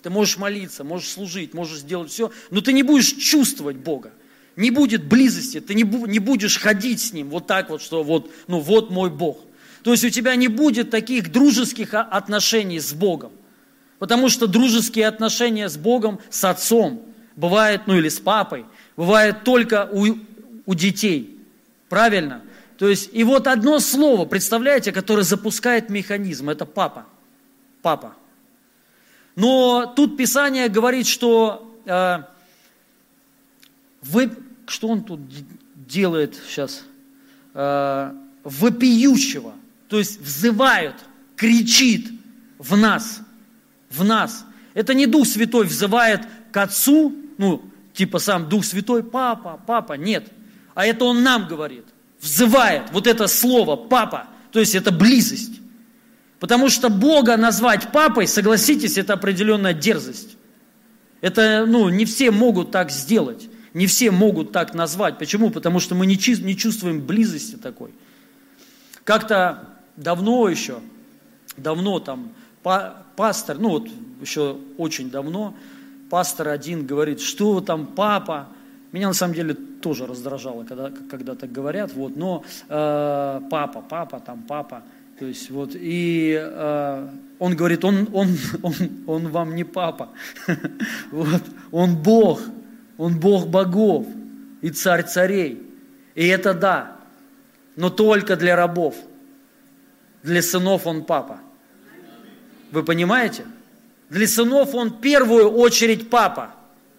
[0.03, 4.11] Ты можешь молиться, можешь служить, можешь сделать все, но ты не будешь чувствовать Бога.
[4.57, 8.61] Не будет близости, ты не, будешь ходить с Ним вот так вот, что вот, ну
[8.61, 9.39] вот мой Бог.
[9.83, 13.33] То есть у тебя не будет таких дружеских отношений с Богом.
[13.99, 17.03] Потому что дружеские отношения с Богом, с отцом,
[17.37, 18.65] бывает, ну или с папой,
[18.97, 20.17] бывает только у,
[20.65, 21.39] у детей.
[21.91, 22.41] Правильно?
[22.79, 27.07] То есть, и вот одно слово, представляете, которое запускает механизм, это папа.
[27.83, 28.15] Папа.
[29.37, 32.19] Но тут Писание говорит, что э,
[34.03, 34.31] вы,
[34.67, 35.21] что он тут
[35.75, 36.85] делает сейчас?
[37.53, 39.55] Э, вопиющего,
[39.89, 40.97] то есть взывают,
[41.37, 42.11] кричит
[42.59, 43.21] в нас,
[43.91, 44.45] в нас.
[44.75, 50.29] Это не Дух Святой взывает к Отцу, ну, типа сам Дух Святой, папа, папа, нет.
[50.75, 51.87] А это Он нам говорит,
[52.25, 55.61] взывает, вот это слово, папа, то есть это близость.
[56.41, 60.37] Потому что Бога назвать папой, согласитесь, это определенная дерзость.
[61.21, 63.49] Это, ну, не все могут так сделать.
[63.73, 65.19] Не все могут так назвать.
[65.19, 65.51] Почему?
[65.51, 67.93] Потому что мы не, не чувствуем близости такой.
[69.05, 70.81] Как-то давно еще,
[71.57, 72.33] давно там
[72.63, 73.89] пастор, ну вот
[74.21, 75.55] еще очень давно,
[76.11, 78.49] пастор один говорит, что там папа,
[78.93, 84.19] меня на самом деле тоже раздражало, когда, когда так говорят, вот, но э, папа, папа,
[84.19, 84.83] там папа,
[85.19, 88.29] то есть вот, и э, он говорит, он, он,
[88.63, 88.75] он,
[89.07, 90.09] он вам не папа,
[91.13, 92.41] вот, он Бог,
[92.97, 94.07] он Бог богов
[94.63, 95.63] и царь царей,
[96.15, 96.97] и это да,
[97.77, 98.95] но только для рабов.
[100.23, 101.41] Для сынов он папа.
[102.71, 103.45] Вы понимаете?
[104.09, 106.55] Для сынов он в первую очередь папа,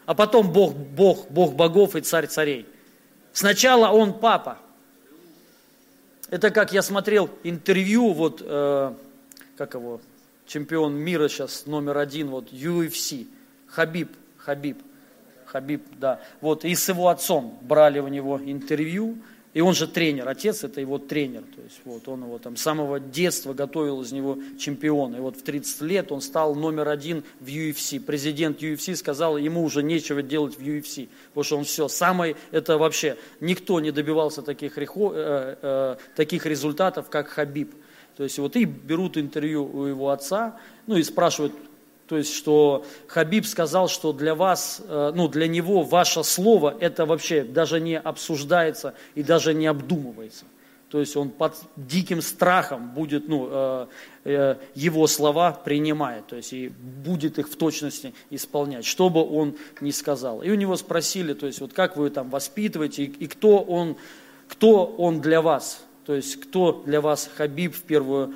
[0.06, 2.68] а потом Бог, Бог, Бог богов и царь царей.
[3.36, 4.60] Сначала он папа.
[6.30, 8.94] Это как я смотрел интервью, вот, э,
[9.58, 10.00] как его,
[10.48, 13.28] чемпион мира сейчас номер один, вот, UFC,
[13.68, 14.82] Хабиб, Хабиб,
[15.48, 16.22] Хабиб, да.
[16.40, 19.18] Вот, и с его отцом брали у него интервью,
[19.56, 21.44] и он же тренер, отец это его тренер.
[21.56, 25.16] То есть вот он его там с самого детства готовил из него чемпиона.
[25.16, 28.02] И вот в 30 лет он стал номер один в UFC.
[28.02, 31.08] Президент UFC сказал, ему уже нечего делать в UFC.
[31.30, 37.10] Потому что он все, самый, это вообще, никто не добивался таких, э, э, таких результатов,
[37.10, 37.74] как Хабиб.
[38.18, 41.54] То есть вот и берут интервью у его отца, ну и спрашивают,
[42.08, 47.06] то есть, что Хабиб сказал, что для вас, э, ну, для него ваше слово, это
[47.06, 50.46] вообще даже не обсуждается и даже не обдумывается.
[50.90, 53.88] То есть он под диким страхом будет, ну, э,
[54.24, 59.58] э, его слова принимает, то есть и будет их в точности исполнять, что бы он
[59.82, 60.44] ни сказал.
[60.44, 63.98] И у него спросили, то есть вот как вы там воспитываете и, и кто он,
[64.48, 68.36] кто он для вас, то есть кто для вас Хабиб в первую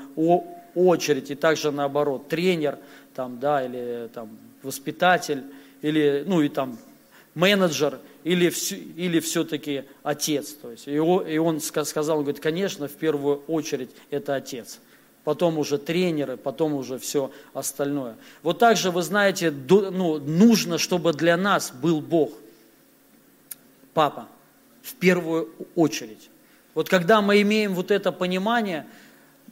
[0.76, 2.80] очередь и также наоборот тренер,
[3.20, 4.30] там, да, или там
[4.64, 5.44] воспитатель,
[5.82, 6.78] или, ну, и там
[7.36, 8.50] менеджер, или,
[8.96, 10.54] или все-таки отец.
[10.54, 14.80] То есть, и, он, и он сказал, он говорит, конечно, в первую очередь это отец.
[15.26, 18.16] Потом уже тренеры, потом уже все остальное.
[18.42, 22.32] Вот так же, вы знаете, ну, нужно, чтобы для нас был Бог,
[23.94, 24.30] папа,
[24.82, 26.30] в первую очередь.
[26.74, 28.88] Вот когда мы имеем вот это понимание–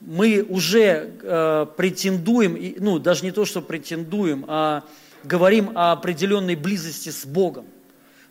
[0.01, 4.83] мы уже э, претендуем, ну даже не то, что претендуем, а
[5.23, 7.65] говорим о определенной близости с Богом.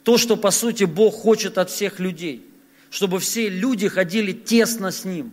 [0.03, 2.47] То, что по сути Бог хочет от всех людей,
[2.91, 5.33] чтобы все люди ходили тесно с Ним,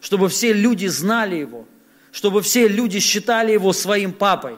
[0.00, 1.66] чтобы все люди знали Его,
[2.10, 4.56] чтобы все люди считали Его своим папой,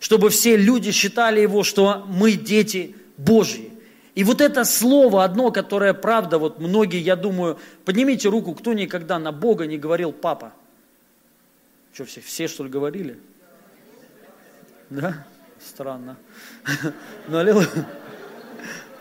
[0.00, 3.70] чтобы все люди считали Его, что мы дети Божьи.
[4.16, 9.18] И вот это слово одно, которое правда, вот многие, я думаю, поднимите руку, кто никогда
[9.18, 10.54] на Бога не говорил папа.
[11.92, 13.20] Что, все, все что ли говорили?
[14.88, 15.26] Да?
[15.62, 16.16] Странно.
[17.28, 17.68] Ну, аллилуйя.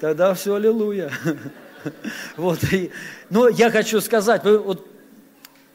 [0.01, 1.11] Тогда все аллилуйя.
[2.35, 2.59] Вот,
[3.29, 4.87] но я хочу сказать, вот,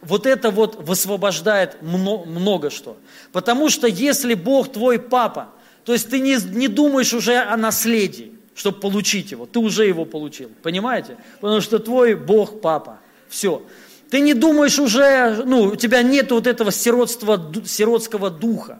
[0.00, 2.98] вот это вот высвобождает много, много что.
[3.30, 5.50] Потому что если Бог твой папа,
[5.84, 9.46] то есть ты не, не думаешь уже о наследии, чтобы получить его.
[9.46, 10.50] Ты уже его получил.
[10.62, 11.16] Понимаете?
[11.40, 12.98] Потому что твой Бог папа.
[13.26, 13.62] Все.
[14.10, 18.78] Ты не думаешь уже, ну, у тебя нет вот этого сиротства, сиротского духа.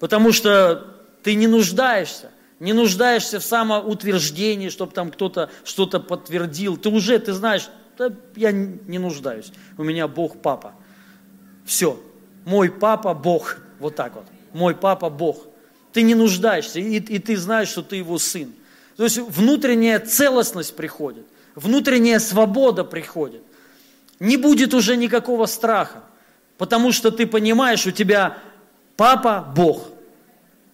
[0.00, 0.84] Потому что
[1.22, 2.30] ты не нуждаешься.
[2.60, 6.76] Не нуждаешься в самоутверждении, чтобы там кто-то что-то подтвердил.
[6.76, 9.50] Ты уже, ты знаешь, да, я не нуждаюсь.
[9.78, 10.74] У меня Бог папа.
[11.64, 11.98] Все.
[12.44, 13.56] Мой папа Бог.
[13.78, 14.26] Вот так вот.
[14.52, 15.38] Мой папа Бог.
[15.94, 18.52] Ты не нуждаешься, и, и ты знаешь, что ты его сын.
[18.96, 23.42] То есть внутренняя целостность приходит, внутренняя свобода приходит.
[24.20, 26.04] Не будет уже никакого страха,
[26.58, 28.38] потому что ты понимаешь, у тебя
[28.96, 29.88] папа Бог.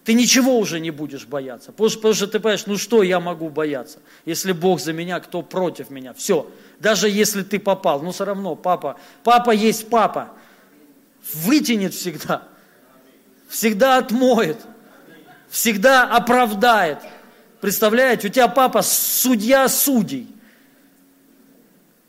[0.03, 3.19] Ты ничего уже не будешь бояться, потому что, потому что ты понимаешь, ну что я
[3.19, 6.49] могу бояться, если Бог за меня, кто против меня, все.
[6.79, 10.29] Даже если ты попал, но все равно папа, папа есть папа,
[11.33, 12.47] вытянет всегда,
[13.47, 14.57] всегда отмоет,
[15.49, 16.97] всегда оправдает.
[17.61, 20.27] Представляете, у тебя папа судья судей.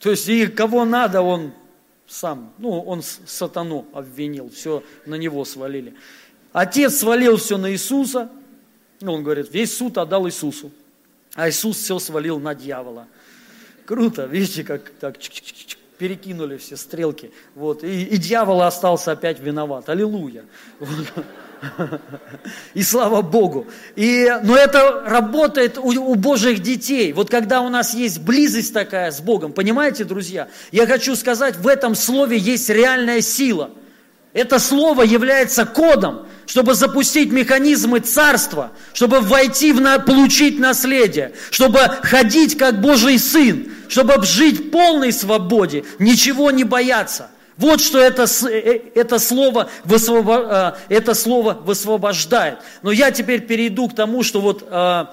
[0.00, 1.52] То есть и кого надо, он
[2.08, 5.94] сам, ну, он сатану обвинил, все на него свалили.
[6.52, 8.30] Отец свалил все на Иисуса,
[9.00, 10.72] ну, он говорит, весь суд отдал Иисусу,
[11.34, 13.06] а Иисус все свалил на дьявола.
[13.86, 15.16] Круто, видите, как так
[15.98, 17.30] перекинули все стрелки.
[17.54, 19.88] Вот, и, и дьявол остался опять виноват.
[19.88, 20.44] Аллилуйя.
[20.80, 21.24] Вот.
[22.74, 23.66] И слава Богу.
[23.96, 27.12] И, но это работает у, у Божьих детей.
[27.12, 30.48] Вот когда у нас есть близость такая с Богом, понимаете, друзья?
[30.70, 33.70] Я хочу сказать, в этом слове есть реальная сила.
[34.32, 41.80] Это слово является кодом, чтобы запустить механизмы царства, чтобы войти в на, получить наследие, чтобы
[42.02, 47.28] ходить как Божий Сын, чтобы жить в полной свободе, ничего не бояться.
[47.56, 52.58] Вот что это, э, это, слово, высвобо, э, это слово высвобождает.
[52.82, 55.06] Но я теперь перейду к тому, что вот э,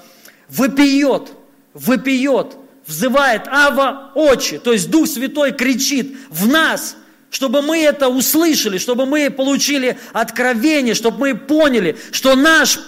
[0.47, 1.31] выпьет,
[1.73, 6.95] выпьет, взывает Ава Очи, то есть Дух Святой кричит в нас,
[7.29, 12.79] чтобы мы это услышали, чтобы мы получили откровение, чтобы мы поняли, что наш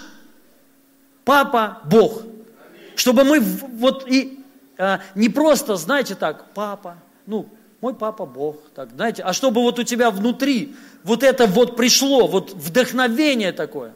[1.24, 2.22] Папа Бог.
[2.96, 4.38] Чтобы мы вот и
[5.14, 7.48] не просто, знаете так, папа, ну,
[7.82, 12.28] мой папа Бог, так, знаете, а чтобы вот у тебя внутри вот это вот пришло,
[12.28, 13.94] вот вдохновение такое,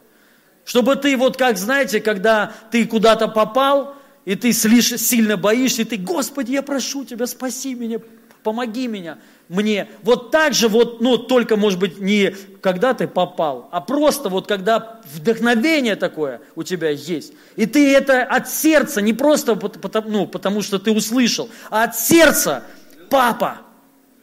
[0.65, 3.95] чтобы ты вот как, знаете, когда ты куда-то попал,
[4.25, 7.99] и ты слишком сильно боишься, и ты, Господи, я прошу Тебя, спаси меня,
[8.43, 9.87] помоги меня, мне.
[10.03, 14.47] Вот так же вот, ну, только, может быть, не когда ты попал, а просто вот
[14.47, 17.31] когда вдохновение такое у тебя есть.
[17.55, 21.95] И ты это от сердца, не просто потому, ну, потому что ты услышал, а от
[21.95, 22.65] сердца,
[23.09, 23.61] папа,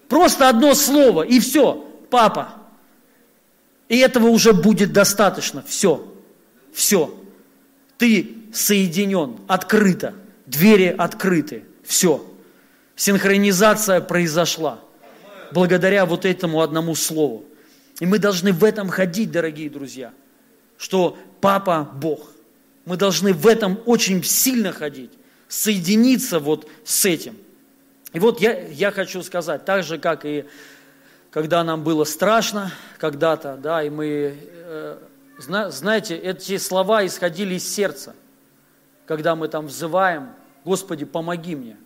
[0.08, 2.54] Просто одно слово, и все, папа.
[3.88, 6.12] И этого уже будет достаточно, все,
[6.72, 7.14] все.
[7.98, 10.14] Ты соединен, открыто,
[10.46, 12.24] двери открыты, все.
[12.96, 14.80] Синхронизация произошла
[15.52, 17.44] благодаря вот этому одному слову.
[18.00, 20.12] И мы должны в этом ходить, дорогие друзья,
[20.78, 22.30] что папа Бог.
[22.84, 25.12] Мы должны в этом очень сильно ходить,
[25.48, 27.36] соединиться вот с этим.
[28.14, 30.46] И вот я, я хочу сказать, так же, как и
[31.32, 34.98] когда нам было страшно когда-то, да, и мы, э,
[35.38, 38.14] зна, знаете, эти слова исходили из сердца,
[39.06, 40.30] когда мы там взываем,
[40.64, 41.76] Господи, помоги мне.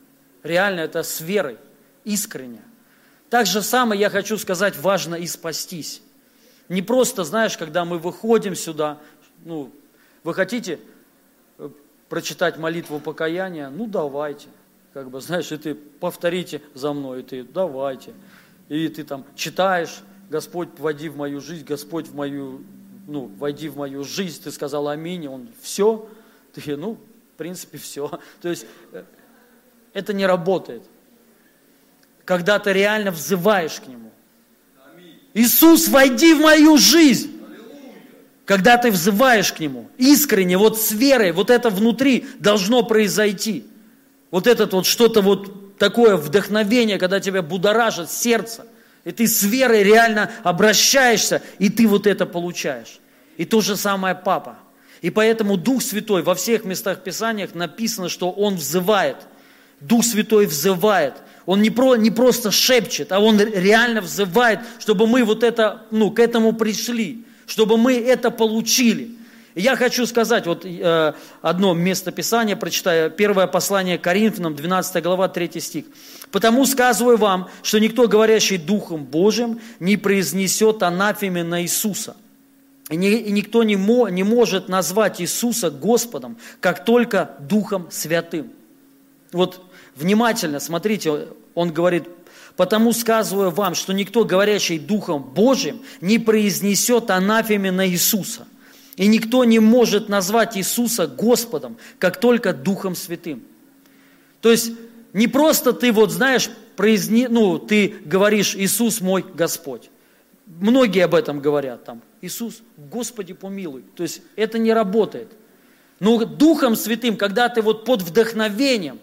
[0.42, 1.56] Реально это с верой,
[2.04, 2.62] искренне.
[3.30, 6.02] Так же самое я хочу сказать, важно и спастись.
[6.68, 8.98] Не просто, знаешь, когда мы выходим сюда,
[9.46, 9.72] ну,
[10.24, 10.78] вы хотите
[11.56, 11.70] э,
[12.10, 13.70] прочитать молитву покаяния?
[13.70, 14.48] Ну, давайте
[14.92, 18.14] как бы, знаешь, и ты повторите за мной, и ты давайте.
[18.68, 22.62] И ты там читаешь, Господь, войди в мою жизнь, Господь в мою,
[23.06, 26.08] ну, войди в мою жизнь, ты сказал аминь, он все,
[26.52, 26.94] ты, ну,
[27.34, 28.20] в принципе, все.
[28.42, 29.04] То есть э,
[29.92, 30.82] это не работает.
[32.24, 34.10] Когда ты реально взываешь к Нему.
[35.32, 37.38] Иисус, войди в мою жизнь.
[38.44, 43.64] Когда ты взываешь к Нему, искренне, вот с верой, вот это внутри должно произойти.
[44.30, 48.66] Вот этот вот что-то вот такое вдохновение, когда тебя будоражит сердце,
[49.04, 53.00] и ты с верой реально обращаешься, и ты вот это получаешь.
[53.36, 54.58] И то же самое папа.
[55.00, 59.16] И поэтому Дух Святой во всех местах Писаниях написано, что Он взывает.
[59.80, 61.14] Дух Святой взывает.
[61.46, 66.10] Он не, про, не просто шепчет, а Он реально взывает, чтобы мы вот это, ну,
[66.10, 69.17] к этому пришли, чтобы мы это получили
[69.58, 75.60] я хочу сказать, вот э, одно место Писания, прочитаю, первое послание Коринфянам, 12 глава, 3
[75.60, 75.84] стих.
[76.30, 82.16] «Потому сказываю вам, что никто, говорящий Духом Божьим, не произнесет анафеме на Иисуса».
[82.88, 88.52] И, никто не, не может назвать Иисуса Господом, как только Духом Святым.
[89.32, 89.60] Вот
[89.96, 92.04] внимательно, смотрите, он говорит,
[92.56, 98.46] потому сказываю вам, что никто, говорящий Духом Божьим, не произнесет анафеме на Иисуса–
[98.98, 103.44] и никто не может назвать Иисуса Господом, как только Духом Святым.
[104.40, 104.72] То есть
[105.12, 109.88] не просто ты вот знаешь, произне, ну, ты говоришь, Иисус мой Господь.
[110.46, 112.02] Многие об этом говорят там.
[112.20, 113.84] Иисус, Господи, помилуй.
[113.94, 115.28] То есть это не работает.
[116.00, 118.98] Но Духом Святым, когда ты вот под вдохновением,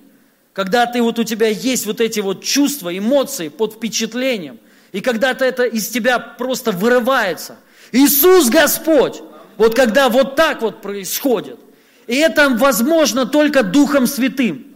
[0.52, 4.60] когда ты вот у тебя есть вот эти вот чувства, эмоции под впечатлением,
[4.92, 7.58] и когда то это из тебя просто вырывается.
[7.94, 9.22] Иисус Господь!
[9.58, 11.60] Вот когда вот так вот происходит.
[12.08, 14.76] И это возможно только Духом Святым.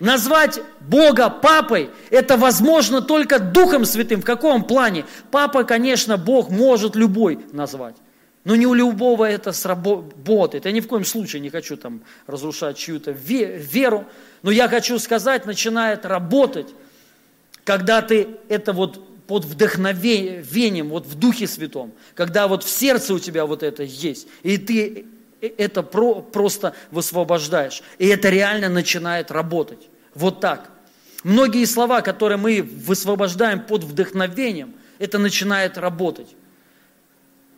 [0.00, 4.22] Назвать Бога папой, это возможно только Духом Святым.
[4.22, 5.04] В каком плане?
[5.30, 7.96] Папа, конечно, Бог может любой назвать.
[8.44, 10.64] Но не у любого это сработает.
[10.64, 14.06] Я ни в коем случае не хочу там разрушать чью-то веру.
[14.42, 16.68] Но я хочу сказать, начинает работать,
[17.64, 23.18] когда ты это вот под вдохновением, вот в Духе Святом, когда вот в сердце у
[23.18, 25.04] тебя вот это есть, и ты
[25.40, 29.88] это про, просто высвобождаешь, и это реально начинает работать.
[30.14, 30.70] Вот так.
[31.22, 36.34] Многие слова, которые мы высвобождаем под вдохновением, это начинает работать.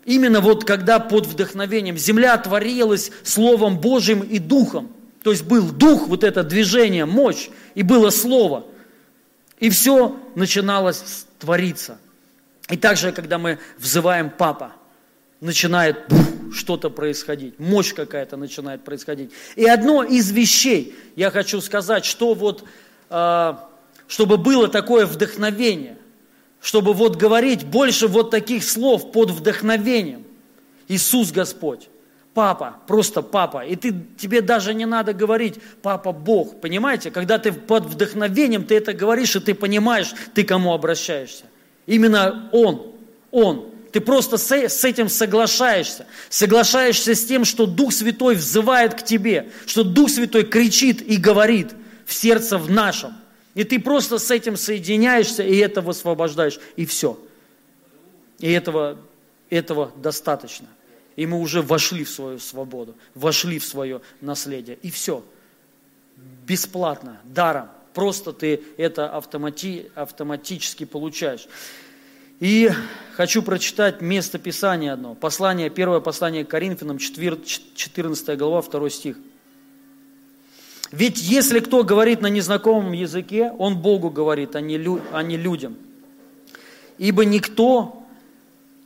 [0.04, 4.90] Именно вот когда под вдохновением земля творилась Словом Божьим и Духом.
[5.22, 8.66] То есть был Дух, вот это движение, мощь, и было Слово.
[9.60, 11.98] И все начиналось твориться.
[12.68, 14.72] И также, когда мы взываем Папа,
[15.40, 15.96] начинает
[16.52, 19.32] что-то происходить, мощь какая-то начинает происходить.
[19.56, 22.64] И одно из вещей, я хочу сказать, что вот,
[23.08, 23.54] э,
[24.06, 25.96] чтобы было такое вдохновение,
[26.60, 30.24] чтобы вот говорить больше вот таких слов под вдохновением.
[30.88, 31.88] Иисус Господь,
[32.34, 33.64] Папа, просто Папа.
[33.64, 37.10] И ты, тебе даже не надо говорить Папа Бог, понимаете?
[37.10, 41.44] Когда ты под вдохновением, ты это говоришь, и ты понимаешь, ты кому обращаешься.
[41.86, 42.94] Именно Он,
[43.32, 43.70] Он.
[43.92, 46.06] Ты просто с, с этим соглашаешься.
[46.28, 51.72] Соглашаешься с тем, что Дух Святой взывает к тебе, что Дух Святой кричит и говорит
[52.06, 53.16] в сердце в нашем.
[53.54, 57.18] И ты просто с этим соединяешься и это высвобождаешь, и все.
[58.38, 58.98] И этого,
[59.50, 60.68] этого достаточно.
[61.20, 64.78] И мы уже вошли в свою свободу, вошли в свое наследие.
[64.80, 65.22] И все.
[66.46, 67.68] Бесплатно, даром.
[67.92, 71.46] Просто ты это автомати, автоматически получаешь.
[72.38, 72.70] И
[73.16, 75.14] хочу прочитать место Писания одно.
[75.14, 79.18] Послание, первое послание к Коринфянам, 14 глава, 2 стих.
[80.90, 85.36] Ведь если кто говорит на незнакомом языке, он Богу говорит, а не, лю, а не
[85.36, 85.76] людям.
[86.96, 87.99] Ибо никто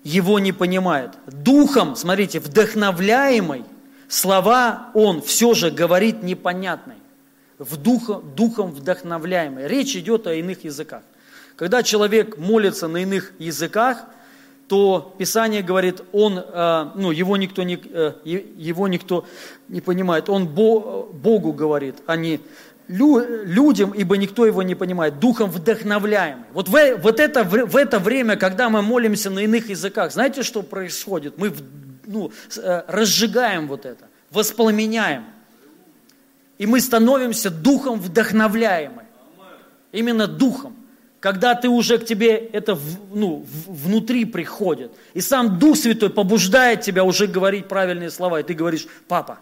[0.04, 1.12] его не понимает.
[1.26, 3.64] Духом, смотрите, вдохновляемый,
[4.06, 6.98] слова он все же говорит непонятные.
[7.58, 9.66] В духом, духом вдохновляемый.
[9.66, 11.02] Речь идет о иных языках.
[11.56, 14.04] Когда человек молится на иных языках,
[14.68, 19.26] то Писание говорит, он, э, ну, его никто не, э, его никто
[19.68, 20.28] не понимает.
[20.28, 22.40] Он Богу говорит, а не
[22.88, 26.44] людям, ибо никто его не понимает, духом вдохновляемый.
[26.52, 30.62] Вот, в, вот это, в это время, когда мы молимся на иных языках, знаете, что
[30.62, 31.38] происходит?
[31.38, 31.52] Мы
[32.06, 35.24] ну, э, разжигаем вот это, воспламеняем.
[36.58, 39.06] И мы становимся духом вдохновляемым.
[39.92, 40.76] Именно духом
[41.24, 42.78] когда ты уже к тебе это
[43.10, 44.92] ну, внутри приходит.
[45.14, 48.40] И сам Дух Святой побуждает тебя уже говорить правильные слова.
[48.40, 49.38] И ты говоришь, папа,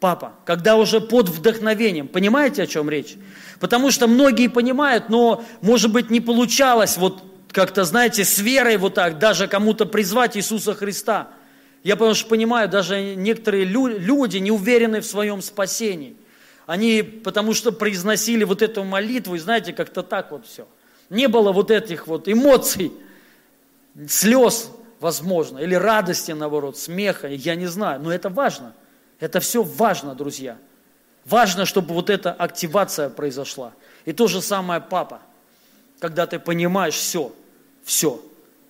[0.00, 2.08] папа, когда уже под вдохновением.
[2.08, 3.16] Понимаете, о чем речь?
[3.60, 8.94] Потому что многие понимают, но, может быть, не получалось вот как-то, знаете, с верой вот
[8.94, 11.28] так, даже кому-то призвать Иисуса Христа.
[11.82, 16.16] Я потому что понимаю, даже некоторые люди не уверены в своем спасении.
[16.66, 20.66] Они потому что произносили вот эту молитву, и знаете, как-то так вот все.
[21.10, 22.92] Не было вот этих вот эмоций,
[24.08, 24.70] слез,
[25.00, 28.74] возможно, или радости, наоборот, смеха, я не знаю, но это важно.
[29.20, 30.58] Это все важно, друзья.
[31.24, 33.72] Важно, чтобы вот эта активация произошла.
[34.04, 35.20] И то же самое папа,
[35.98, 37.32] когда ты понимаешь все,
[37.82, 38.22] все,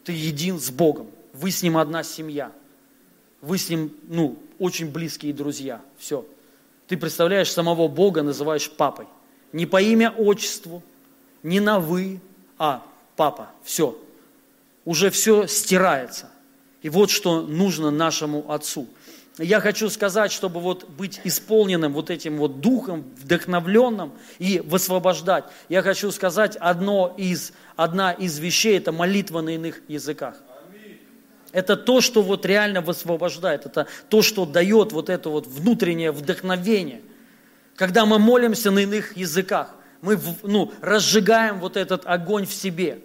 [0.04, 2.52] ты един с Богом, вы с Ним одна семья,
[3.42, 6.24] вы с Ним, ну, очень близкие друзья, все.
[6.86, 9.06] Ты представляешь, самого Бога называешь папой.
[9.52, 10.82] Не по имя отчеству,
[11.42, 12.20] не на «вы»,
[12.58, 12.82] а
[13.16, 13.98] «папа», все.
[14.84, 16.30] Уже все стирается.
[16.82, 18.86] И вот что нужно нашему отцу.
[19.38, 25.44] Я хочу сказать, чтобы вот быть исполненным вот этим вот духом, вдохновленным и высвобождать.
[25.68, 30.36] Я хочу сказать одно из, одна из вещей, это молитва на иных языках.
[31.52, 37.02] Это то, что вот реально высвобождает, это то, что дает вот это вот внутреннее вдохновение.
[37.74, 43.00] Когда мы молимся на иных языках, мы ну, разжигаем вот этот огонь в себе.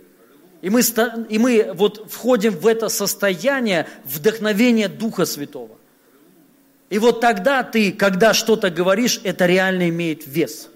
[0.61, 0.81] И мы,
[1.29, 5.80] и мы вот входим в это состояние вдохновения Духа Святого.
[6.91, 10.69] И вот тогда ты, когда что-то говоришь, это реально имеет вес.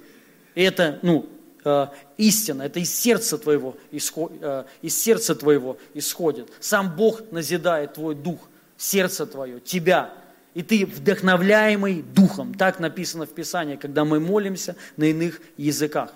[0.55, 1.29] И это, ну,
[1.63, 1.87] э,
[2.17, 6.49] истина, это из сердца твоего, исход, э, из сердца твоего исходит.
[6.59, 8.39] Сам Бог назидает твой дух,
[8.77, 10.11] сердце твое, тебя–
[10.55, 12.55] и ты вдохновляемый Духом.
[12.55, 16.11] Так написано в Писании, когда мы молимся на иных языках.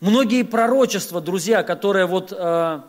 [0.00, 2.80] Многие пророчества, друзья, которые вот э,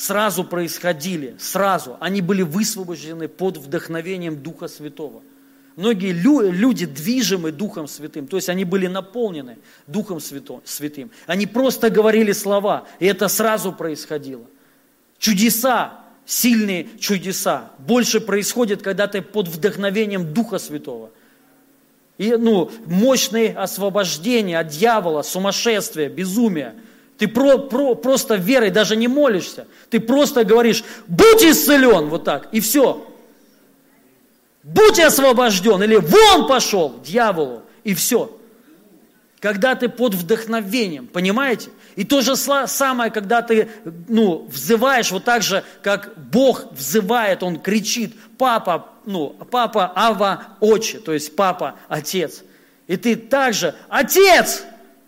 [0.00, 5.22] сразу происходили, сразу, они были высвобождены под вдохновением Духа Святого.
[5.76, 11.10] Многие лю- люди движимы Духом Святым, то есть они были наполнены Духом Святым.
[11.26, 14.46] Они просто говорили слова, и это сразу происходило.
[15.18, 17.70] Чудеса сильные чудеса.
[17.78, 21.10] Больше происходит, когда ты под вдохновением Духа Святого.
[22.16, 26.74] И, ну, мощные освобождения от дьявола, сумасшествия, безумия.
[27.20, 29.66] Ты про, про, просто верой даже не молишься.
[29.90, 33.06] Ты просто говоришь, будь исцелен, вот так, и все.
[34.62, 38.34] Будь освобожден, или вон пошел дьяволу, и все
[39.40, 41.70] когда ты под вдохновением, понимаете?
[41.96, 43.70] И то же самое, когда ты
[44.06, 50.98] ну, взываешь вот так же, как Бог взывает, Он кричит, папа, ну, папа, ава, отче,
[50.98, 52.44] то есть папа, отец.
[52.86, 54.64] И ты также, отец!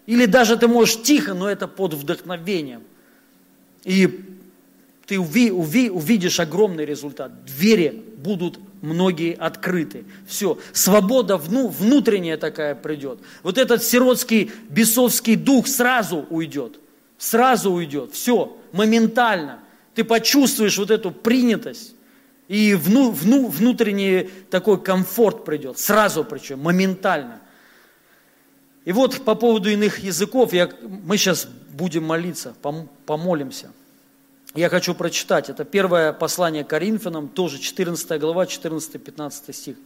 [0.06, 2.82] Или даже ты можешь тихо, но это под вдохновением.
[3.84, 4.20] И
[5.06, 7.44] ты уви, уви, увидишь огромный результат.
[7.44, 10.04] Двери будут многие открыты.
[10.26, 13.18] Все, свобода вну, внутренняя такая придет.
[13.42, 16.78] Вот этот сиротский бесовский дух сразу уйдет.
[17.18, 18.12] Сразу уйдет.
[18.12, 19.58] Все, моментально.
[19.94, 21.94] Ты почувствуешь вот эту принятость.
[22.48, 25.78] И вну, вну, внутренний такой комфорт придет.
[25.78, 27.41] Сразу причем, моментально.
[28.84, 33.70] И вот по поводу иных языков, я, мы сейчас будем молиться, пом, помолимся
[34.54, 35.48] я хочу прочитать.
[35.48, 39.76] Это первое послание Коринфянам, тоже 14 глава, 14-15 стих.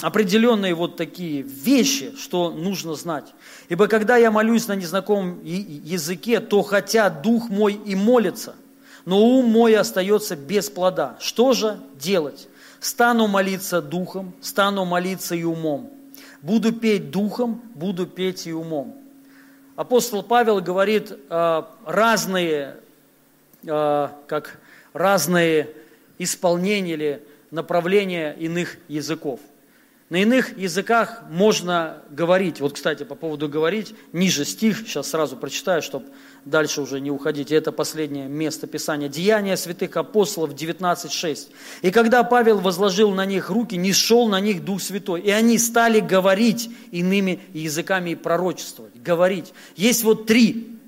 [0.00, 3.34] Определенные вот такие вещи, что нужно знать.
[3.68, 8.56] Ибо когда я молюсь на незнакомом языке, то хотя дух мой и молится,
[9.04, 11.16] но ум мой остается без плода.
[11.20, 12.48] Что же делать?
[12.80, 15.92] Стану молиться духом, стану молиться и умом.
[16.42, 19.02] Буду петь духом, буду петь и умом
[19.76, 22.76] апостол Павел говорит э, разные,
[23.64, 24.60] э, как
[24.92, 25.70] разные
[26.18, 29.40] исполнения или направления иных языков.
[30.08, 32.60] На иных языках можно говорить.
[32.60, 36.06] Вот, кстати, по поводу говорить, ниже стих, сейчас сразу прочитаю, чтобы
[36.44, 37.52] дальше уже не уходить.
[37.52, 39.08] Это последнее место Писания.
[39.08, 41.48] Деяния святых апостолов 19.6.
[41.82, 45.58] «И когда Павел возложил на них руки, не шел на них Дух Святой, и они
[45.58, 48.92] стали говорить иными языками и пророчествовать».
[49.02, 49.52] Говорить.
[49.76, 50.78] Есть вот три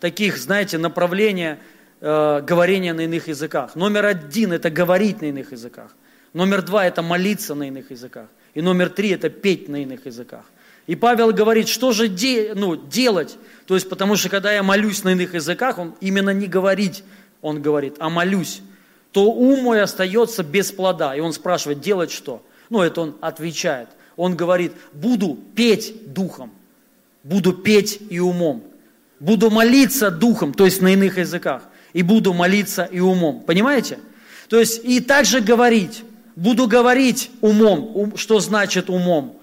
[0.00, 1.58] таких, знаете, направления
[2.00, 3.74] э, говорения на иных языках.
[3.74, 5.94] Номер один– это говорить на иных языках.
[6.32, 8.28] Номер два– это молиться на иных языках.
[8.54, 10.44] И номер три– это петь на иных языках.
[10.86, 13.36] И Павел говорит, что же де, ну, делать?
[13.66, 17.02] То есть, потому что когда я молюсь на иных языках, он именно не говорить,
[17.40, 18.60] он говорит, а молюсь,
[19.12, 21.14] то ум мой остается без плода.
[21.14, 22.42] И он спрашивает, делать что?
[22.68, 23.88] Ну, это он отвечает.
[24.16, 26.52] Он говорит, буду петь духом,
[27.22, 28.64] буду петь и умом,
[29.20, 31.62] буду молиться духом, то есть на иных языках,
[31.92, 33.42] и буду молиться и умом.
[33.42, 33.98] Понимаете?
[34.48, 36.04] То есть и также говорить
[36.36, 39.38] буду говорить умом, что значит умом,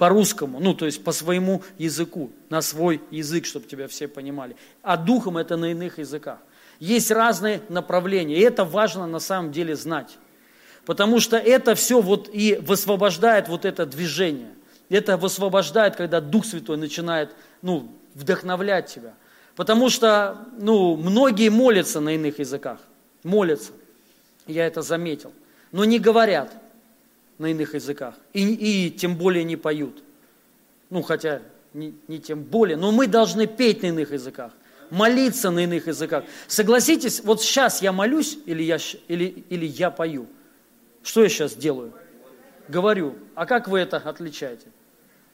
[0.00, 4.56] по-русскому, ну, то есть по своему языку, на свой язык, чтобы тебя все понимали.
[4.82, 6.38] А духом это на иных языках.
[6.78, 10.16] Есть разные направления, и это важно на самом деле знать.
[10.86, 14.54] Потому что это все вот и высвобождает вот это движение.
[14.88, 19.12] Это высвобождает, когда Дух Святой начинает, ну, вдохновлять тебя.
[19.54, 22.78] Потому что, ну, многие молятся на иных языках.
[23.22, 23.72] Молятся.
[24.46, 25.34] Я это заметил
[25.72, 26.52] но не говорят
[27.40, 28.14] на иных языках.
[28.34, 30.04] И, и тем более не поют.
[30.90, 31.40] Ну, хотя
[31.72, 34.52] не, не тем более, но мы должны петь на иных языках,
[34.90, 36.24] молиться на иных языках.
[36.48, 38.76] Согласитесь, вот сейчас я молюсь или я,
[39.08, 40.26] или, или я пою.
[41.02, 41.94] Что я сейчас делаю?
[42.68, 43.14] Говорю.
[43.34, 44.66] А как вы это отличаете?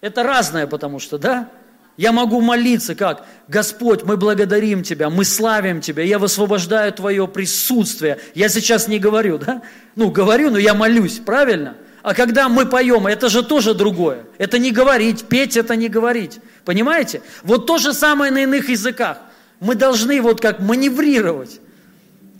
[0.00, 1.50] Это разное, потому что, да?
[1.96, 3.26] Я могу молиться как?
[3.48, 8.20] Господь, мы благодарим Тебя, мы славим Тебя, я высвобождаю Твое присутствие.
[8.34, 9.62] Я сейчас не говорю, да?
[9.96, 11.76] Ну, говорю, но я молюсь, правильно?
[12.06, 14.26] А когда мы поем, это же тоже другое.
[14.38, 16.38] Это не говорить, петь это не говорить.
[16.64, 17.20] Понимаете?
[17.42, 19.18] Вот то же самое на иных языках.
[19.58, 21.60] Мы должны вот как маневрировать.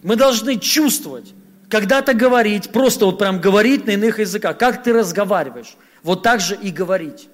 [0.05, 1.35] Мы должны чувствовать.
[1.69, 4.57] Когда-то говорить, просто вот прям говорить на иных языках.
[4.57, 5.75] Как ты разговариваешь.
[6.05, 7.29] Вот так же и говорить.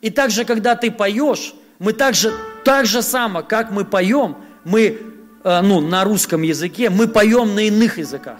[0.00, 2.32] И также, когда ты поешь, мы также,
[2.64, 4.98] так же само, как мы поем, мы,
[5.44, 8.38] э, ну, на русском языке, мы поем на иных языках.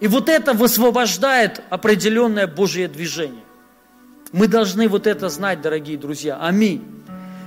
[0.00, 3.44] И вот это высвобождает определенное Божье движение.
[4.32, 6.38] Мы должны вот это знать, дорогие друзья.
[6.40, 6.84] Аминь.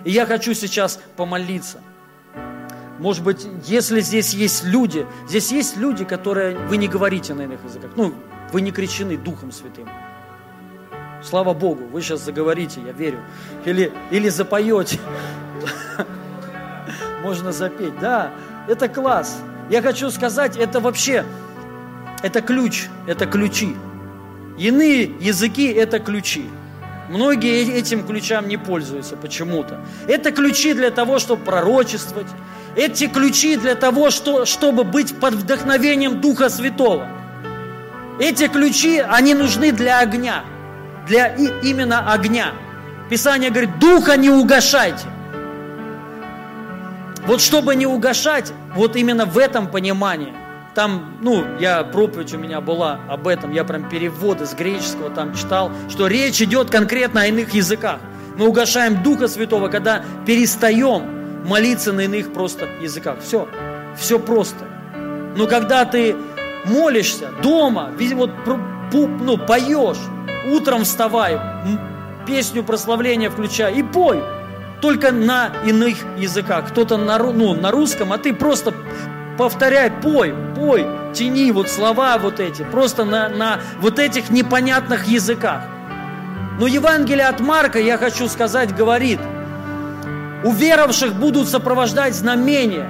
[0.05, 1.81] И я хочу сейчас помолиться.
[2.99, 7.63] Может быть, если здесь есть люди, здесь есть люди, которые вы не говорите на иных
[7.63, 7.91] языках.
[7.95, 8.13] Ну,
[8.51, 9.87] вы не кричены Духом Святым.
[11.23, 13.19] Слава Богу, вы сейчас заговорите, я верю.
[13.65, 14.99] Или, или запоете.
[17.23, 17.99] Можно запеть.
[17.99, 18.31] Да,
[18.67, 19.39] это класс.
[19.69, 21.25] Я хочу сказать, это вообще,
[22.23, 23.75] это ключ, это ключи.
[24.57, 26.49] Иные языки– это ключи.
[27.09, 29.79] Многие этим ключам не пользуются почему-то.
[30.07, 32.27] Это ключи для того, чтобы пророчествовать.
[32.75, 37.07] эти ключи для того, что, чтобы быть под вдохновением Духа Святого.
[38.19, 40.43] Эти ключи, они нужны для огня,
[41.07, 42.51] для именно огня.
[43.09, 45.05] Писание говорит, Духа не угошайте.
[47.25, 50.33] Вот чтобы не угошать, вот именно в этом понимании,
[50.77, 55.33] там, ну, я, проповедь у меня была об этом, я прям переводы с греческого там
[55.33, 57.99] читал, что речь идет конкретно о иных языках.
[58.35, 63.17] Мы угошаем Духа Святого, когда перестаем молиться на иных просто языках.
[63.23, 63.47] Все,
[63.97, 64.65] все просто.
[65.35, 66.15] Но когда ты
[66.65, 68.29] молишься дома, вот,
[68.91, 69.97] ну, поешь,
[70.51, 71.39] утром вставай,
[72.27, 74.21] песню прославления включай и пой,
[74.79, 76.67] только на иных языках.
[76.69, 78.75] Кто-то на, ну, на русском, а ты просто
[79.37, 85.61] повторяй, пой, пой, тяни вот слова вот эти, просто на, на вот этих непонятных языках.
[86.59, 89.19] Но Евангелие от Марка, я хочу сказать, говорит,
[90.43, 92.87] у веровавших будут сопровождать знамения,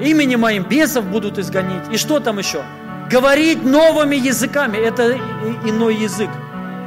[0.00, 1.84] именем моим бесов будут изгонить.
[1.92, 2.62] И что там еще?
[3.10, 5.16] Говорить новыми языками, это
[5.64, 6.30] иной язык.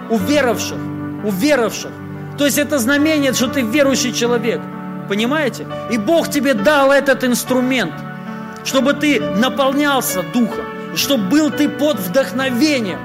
[0.09, 0.77] У веровавших,
[1.23, 1.91] у веровавших.
[2.37, 4.61] То есть это знамение, что ты верующий человек.
[5.07, 5.65] Понимаете?
[5.91, 7.93] И Бог тебе дал этот инструмент,
[8.63, 12.99] чтобы ты наполнялся Духом, чтобы был ты под вдохновением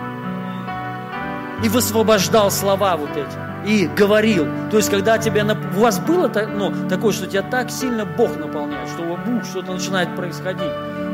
[1.62, 4.46] и высвобождал слова вот эти и говорил.
[4.70, 5.44] То есть, когда тебя,
[5.76, 10.14] у вас было ну, такое, что тебя так сильно Бог наполняет, что Бог что-то начинает
[10.14, 10.70] происходить.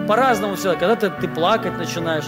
[0.08, 0.72] По-разному все.
[0.72, 2.24] Когда-то ты плакать начинаешь,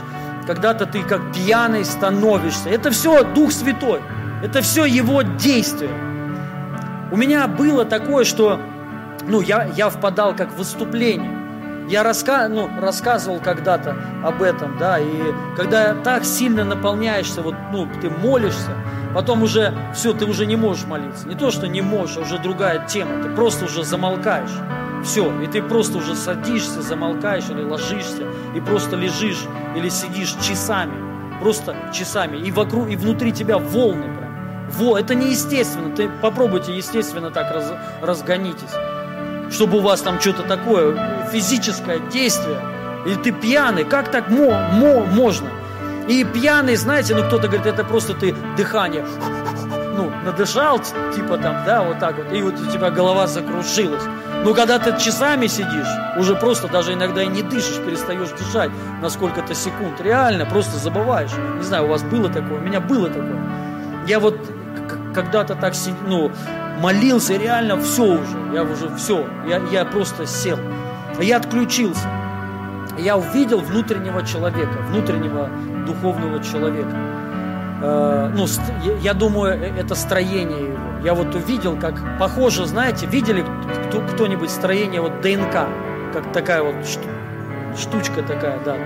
[0.46, 2.68] когда-то ты как пьяный становишься.
[2.68, 4.00] Это все Дух Святой.
[4.42, 5.90] Это все его действие.
[7.10, 8.60] У меня было такое, что
[9.26, 11.41] ну, я, я впадал как в выступление.
[11.92, 15.04] Я раска, ну, рассказывал когда-то об этом, да, и
[15.58, 18.70] когда так сильно наполняешься, вот, ну, ты молишься,
[19.14, 21.28] потом уже все, ты уже не можешь молиться.
[21.28, 24.58] Не то, что не можешь, а уже другая тема, ты просто уже замолкаешь.
[25.04, 28.22] Все, и ты просто уже садишься, замолкаешь или ложишься,
[28.56, 29.44] и просто лежишь
[29.76, 30.94] или сидишь часами,
[31.42, 34.06] просто часами, и вокруг, и внутри тебя волны
[34.78, 35.94] во, это неестественно.
[35.94, 37.70] Ты попробуйте естественно так раз,
[38.00, 38.72] разгонитесь.
[39.52, 42.58] Чтобы у вас там что-то такое, физическое действие.
[43.06, 45.48] И ты пьяный, как так мо, мо, можно?
[46.08, 49.04] И пьяный, знаете, ну кто-то говорит, это просто ты дыхание,
[49.96, 50.80] ну, надышал,
[51.14, 54.02] типа там, да, вот так вот, и вот у тебя голова закружилась.
[54.44, 55.86] Но когда ты часами сидишь,
[56.16, 60.00] уже просто даже иногда и не дышишь, перестаешь дышать на сколько-то секунд.
[60.00, 61.30] Реально, просто забываешь.
[61.58, 63.40] Не знаю, у вас было такое, у меня было такое.
[64.08, 64.36] Я вот
[65.14, 65.74] когда-то так
[66.08, 66.32] ну,
[66.80, 70.58] молился, реально все уже, я уже все, я, я просто сел.
[71.20, 72.08] Я отключился.
[72.98, 75.48] Я увидел внутреннего человека, внутреннего
[75.86, 76.96] духовного человека.
[77.82, 78.46] Э, ну,
[79.00, 80.78] я думаю, э, это строение его.
[81.04, 83.44] Я вот увидел, как похоже, знаете, видели
[84.14, 85.66] кто-нибудь строение вот ДНК,
[86.12, 86.74] как такая вот
[87.76, 88.76] штучка такая, да,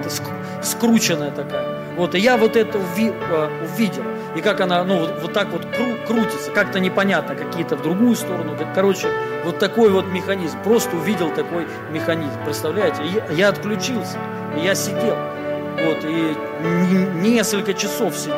[0.63, 1.76] скрученная такая.
[1.97, 4.05] Вот, и я вот это э, увидел
[4.37, 8.15] и как она, ну, вот, вот так вот кру, крутится, как-то непонятно, какие-то в другую
[8.15, 8.55] сторону.
[8.75, 9.09] Короче,
[9.45, 10.59] вот такой вот механизм.
[10.63, 13.03] Просто увидел такой механизм, представляете?
[13.07, 14.19] Я, я отключился,
[14.63, 15.17] я сидел,
[15.83, 16.37] вот, и
[17.23, 18.37] несколько часов сидел.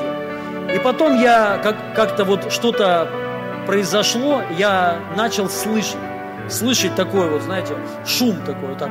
[0.72, 3.10] И потом я как, как-то вот что-то
[3.66, 5.96] произошло, я начал слышать,
[6.48, 7.74] слышать такой вот, знаете,
[8.06, 8.90] шум такой, вот так.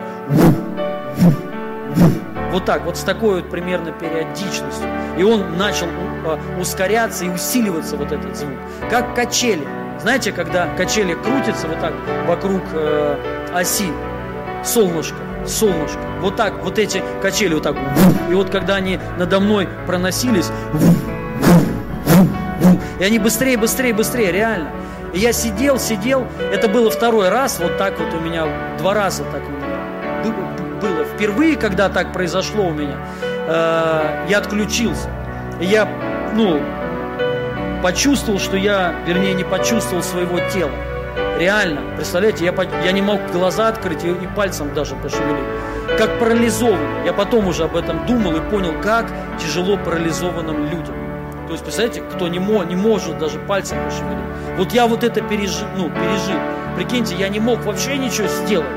[2.51, 4.87] Вот так, вот с такой вот примерно периодичностью.
[5.17, 5.87] И он начал
[6.25, 8.57] а, ускоряться и усиливаться вот этот звук.
[8.89, 9.67] Как качели.
[9.99, 11.93] Знаете, когда качели крутятся вот так
[12.27, 13.17] вокруг э,
[13.53, 13.91] оси,
[14.63, 15.99] солнышко, солнышко.
[16.21, 17.75] Вот так, вот эти качели вот так.
[18.29, 20.51] И вот когда они надо мной проносились,
[22.99, 24.71] и они быстрее, быстрее, быстрее, реально.
[25.13, 29.23] И я сидел, сидел, это было второй раз, вот так вот у меня, два раза
[29.23, 29.41] так.
[31.17, 35.09] Впервые, когда так произошло у меня, э, я отключился.
[35.59, 35.89] Я,
[36.35, 36.61] ну,
[37.81, 40.69] почувствовал, что я, вернее, не почувствовал своего тела.
[41.39, 42.53] Реально, представляете, я,
[42.85, 45.43] я не мог глаза открыть и, и пальцем даже пошевелить.
[45.97, 47.05] Как парализованный.
[47.05, 49.07] Я потом уже об этом думал и понял, как
[49.39, 50.93] тяжело парализованным людям.
[51.47, 54.57] То есть, представляете, кто не, мо, не может даже пальцем пошевелить.
[54.57, 56.39] Вот я вот это пережил, ну, пережил.
[56.75, 58.67] Прикиньте, я не мог вообще ничего сделать.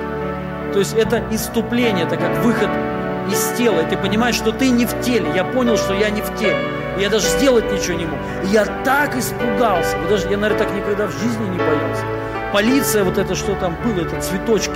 [0.72, 2.70] То есть это иступление, это как выход
[3.30, 3.80] из тела.
[3.80, 5.26] И ты понимаешь, что ты не в теле.
[5.34, 6.56] Я понял, что я не в теле.
[6.98, 8.18] Я даже сделать ничего не мог.
[8.50, 9.96] Я так испугался.
[9.98, 12.04] Вот даже, я, наверное, так никогда в жизни не боялся.
[12.52, 14.74] Полиция, вот это что там было, это цветочки.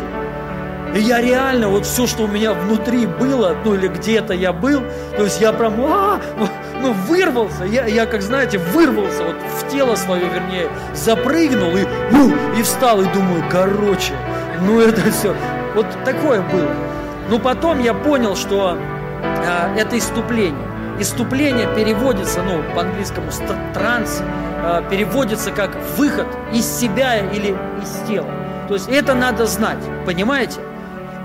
[0.94, 4.80] И я реально, вот все, что у меня внутри было, ну или где-то я был,
[5.16, 6.46] то есть я прям, а, ну,
[6.80, 12.32] ну вырвался, я, я, как знаете, вырвался вот в тело свое, вернее, запрыгнул и, ну,
[12.56, 14.12] и встал, и думаю, короче,
[14.60, 15.34] ну это все,
[15.74, 16.70] Вот такое было.
[17.28, 18.76] Но потом я понял, что
[19.22, 20.68] э, это иступление.
[21.00, 23.30] Иступление переводится, ну, по-английскому
[23.72, 28.28] транс, э, переводится как выход из себя или из тела.
[28.68, 30.60] То есть это надо знать, понимаете?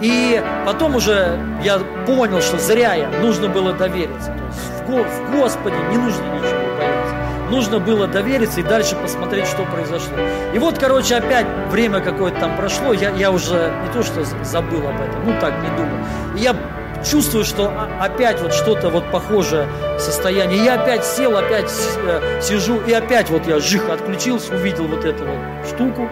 [0.02, 4.32] И потом уже я понял, что зря я, нужно было довериться.
[4.32, 6.59] То есть в, в Господе не нужно ничего.
[7.50, 10.14] Нужно было довериться и дальше посмотреть, что произошло.
[10.54, 14.88] И вот, короче, опять время какое-то там прошло, я, я уже не то, что забыл
[14.88, 15.98] об этом, ну так, не думал.
[16.36, 16.56] И я
[17.04, 20.64] чувствую, что опять вот что-то вот похожее состояние.
[20.64, 21.72] Я опять сел, опять
[22.04, 26.10] э, сижу, и опять вот я жих отключился, увидел вот эту вот штуку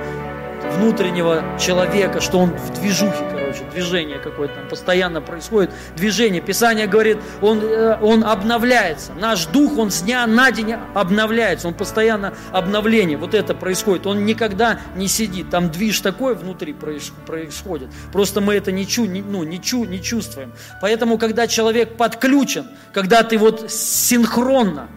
[0.77, 6.41] внутреннего человека, что он в движухе, короче, движение какое-то там постоянно происходит, движение.
[6.41, 9.13] Писание говорит, он, э, он обновляется.
[9.13, 13.17] Наш дух, он с дня на день обновляется, он постоянно обновление.
[13.17, 14.07] Вот это происходит.
[14.07, 15.49] Он никогда не сидит.
[15.49, 17.89] Там движ такой внутри происходит.
[18.11, 20.53] Просто мы это не, чу, не, ну, не, чу, не чувствуем.
[20.81, 24.87] Поэтому, когда человек подключен, когда ты вот синхронно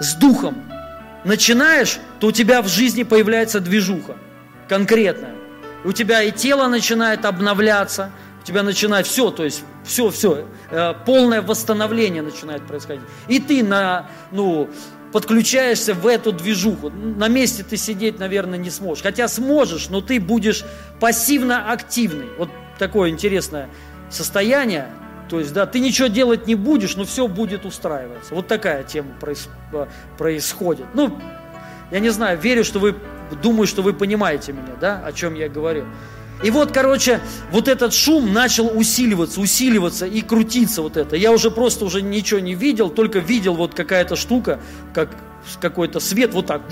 [0.00, 0.62] с духом
[1.24, 4.16] начинаешь, то у тебя в жизни появляется движуха
[4.68, 5.41] конкретная
[5.84, 8.10] у тебя и тело начинает обновляться,
[8.42, 13.04] у тебя начинает все, то есть все, все, э, полное восстановление начинает происходить.
[13.28, 14.68] И ты на, ну,
[15.12, 16.90] подключаешься в эту движуху.
[16.90, 19.02] На месте ты сидеть, наверное, не сможешь.
[19.02, 20.64] Хотя сможешь, но ты будешь
[21.00, 22.28] пассивно-активный.
[22.38, 23.68] Вот такое интересное
[24.10, 24.88] состояние.
[25.28, 28.34] То есть, да, ты ничего делать не будешь, но все будет устраиваться.
[28.34, 29.86] Вот такая тема э,
[30.18, 30.86] происходит.
[30.94, 31.18] Ну,
[31.92, 32.96] я не знаю, верю, что вы
[33.42, 35.84] думаю, что вы понимаете меня, да, о чем я говорю.
[36.42, 37.20] И вот, короче,
[37.50, 41.16] вот этот шум начал усиливаться, усиливаться и крутиться вот это.
[41.16, 44.58] Я уже просто уже ничего не видел, только видел вот какая-то штука,
[44.94, 45.10] как
[45.60, 46.62] какой-то свет вот так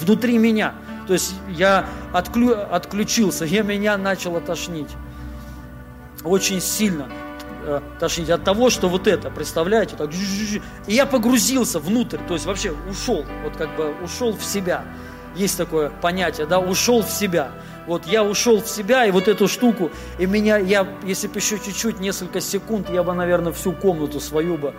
[0.00, 0.74] внутри меня.
[1.06, 4.88] То есть я отклю, отключился, я меня начал тошнить.
[6.24, 7.06] Очень сильно
[7.64, 12.46] э, тошнить от того, что вот это, представляете, так, и я погрузился внутрь, то есть
[12.46, 14.84] вообще ушел, вот как бы ушел в себя.
[15.36, 17.52] Есть такое понятие, да, ушел в себя.
[17.86, 21.58] Вот я ушел в себя, и вот эту штуку, и меня, я, если бы еще
[21.58, 24.74] чуть-чуть, несколько секунд, я бы, наверное, всю комнату свою бы,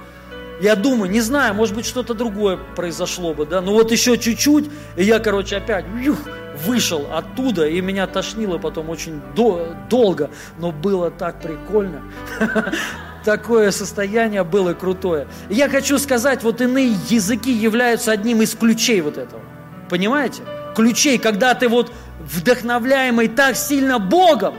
[0.62, 4.70] я думаю, не знаю, может быть, что-то другое произошло бы, да, но вот еще чуть-чуть,
[4.96, 6.20] и я, короче, опять, юх,
[6.56, 10.30] вышел оттуда, и меня тошнило потом очень до, долго,
[10.60, 12.02] но было так прикольно.
[13.24, 15.28] Такое состояние было крутое.
[15.50, 19.42] Я хочу сказать, вот иные языки являются одним из ключей вот этого.
[19.90, 20.42] Понимаете?
[20.76, 24.56] Ключей, когда ты вот вдохновляемый так сильно Богом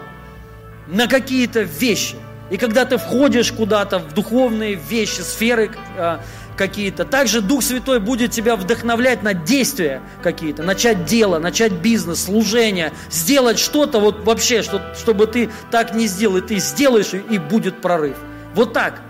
[0.87, 2.17] на какие-то вещи.
[2.51, 6.19] И когда ты входишь куда-то в духовные вещи, сферы э,
[6.67, 12.93] какие-то, также Дух Святой будет тебя вдохновлять на действия какие-то, начать дело, начать бизнес, служение,
[13.11, 17.81] сделать что-то вот вообще, что, чтобы ты так не сделал, и ты сделаешь, и, будет
[17.81, 18.17] прорыв.
[18.55, 19.01] Вот так.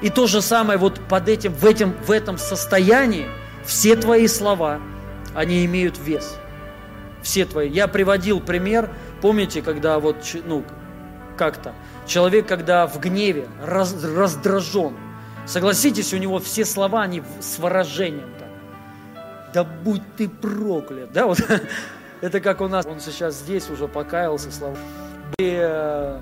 [0.00, 3.26] И то же самое вот под этим, в, этим, в этом состоянии
[3.64, 4.80] все твои слова–
[5.34, 6.36] они имеют вес.
[7.22, 7.68] Все твои.
[7.68, 10.16] Я приводил пример, помните, когда вот,
[10.46, 10.64] ну,
[11.36, 11.74] как-то,
[12.06, 14.96] человек, когда в гневе, раз, раздражен,
[15.48, 18.48] согласитесь, у него все слова, они с выражением так.
[19.52, 21.40] Да будь ты проклят, да, вот
[22.20, 24.76] это как у нас, он сейчас здесь уже покаялся, слава
[25.38, 26.20] и, э,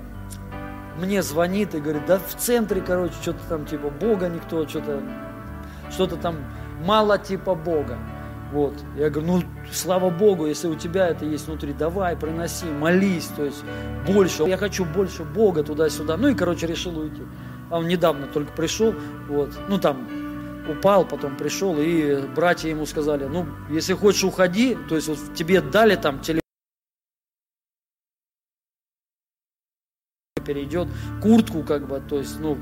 [0.99, 5.01] мне звонит и говорит, да в центре, короче, что-то там типа Бога никто, что-то,
[5.89, 6.37] что-то там
[6.83, 7.97] мало типа Бога.
[8.51, 8.73] Вот.
[8.95, 13.43] Я говорю, ну, слава Богу, если у тебя это есть внутри, давай, приноси, молись, то
[13.43, 13.63] есть
[14.05, 14.43] больше.
[14.43, 16.15] Я хочу больше Бога туда-сюда.
[16.17, 17.23] Ну и, короче, решил уйти.
[17.69, 18.93] Он недавно только пришел,
[19.27, 20.07] вот, ну там
[20.69, 25.61] упал, потом пришел, и братья ему сказали, ну, если хочешь, уходи, то есть вот тебе
[25.61, 26.41] дали там телефон,
[30.45, 30.87] перейдет,
[31.21, 32.57] куртку как бы, то есть, ну,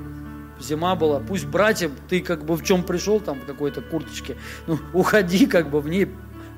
[0.60, 4.38] зима была, пусть братья, ты как бы в чем пришел, там, в какой-то курточке,
[4.68, 6.12] ну, уходи как бы в ней,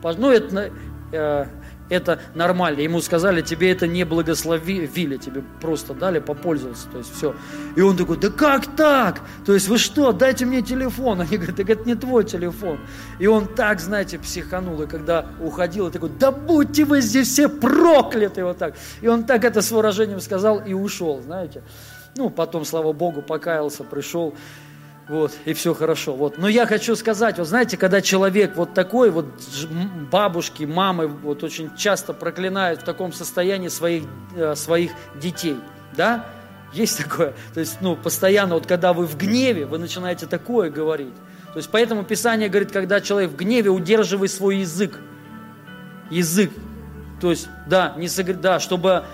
[0.03, 0.71] ну, это,
[1.11, 1.45] э,
[1.89, 2.81] это нормально.
[2.81, 7.35] Ему сказали, тебе это не благословили, тебе просто дали попользоваться, то есть все.
[7.75, 9.21] И он такой, да как так?
[9.45, 11.21] То есть вы что, дайте мне телефон.
[11.27, 12.79] Они говорят, так это не твой телефон.
[13.19, 17.49] И он так, знаете, психанул, и когда уходил, и такой, да будьте вы здесь все
[17.49, 18.75] прокляты, вот так.
[19.01, 21.63] И он так это с выражением сказал и ушел, знаете.
[22.15, 24.33] Ну, потом, слава Богу, покаялся, пришел,
[25.09, 26.13] вот, и все хорошо.
[26.15, 26.37] Вот.
[26.37, 29.27] Но я хочу сказать, вот знаете, когда человек вот такой, вот
[30.11, 34.03] бабушки, мамы вот очень часто проклинают в таком состоянии своих,
[34.35, 35.57] э, своих детей,
[35.95, 36.25] да,
[36.73, 37.33] есть такое.
[37.53, 41.15] То есть, ну, постоянно, вот когда вы в гневе, вы начинаете такое говорить.
[41.53, 44.99] То есть, поэтому Писание говорит, когда человек в гневе, удерживай свой язык.
[46.09, 46.51] Язык.
[47.21, 48.33] То есть, да, не согр...
[48.33, 49.05] да, чтобы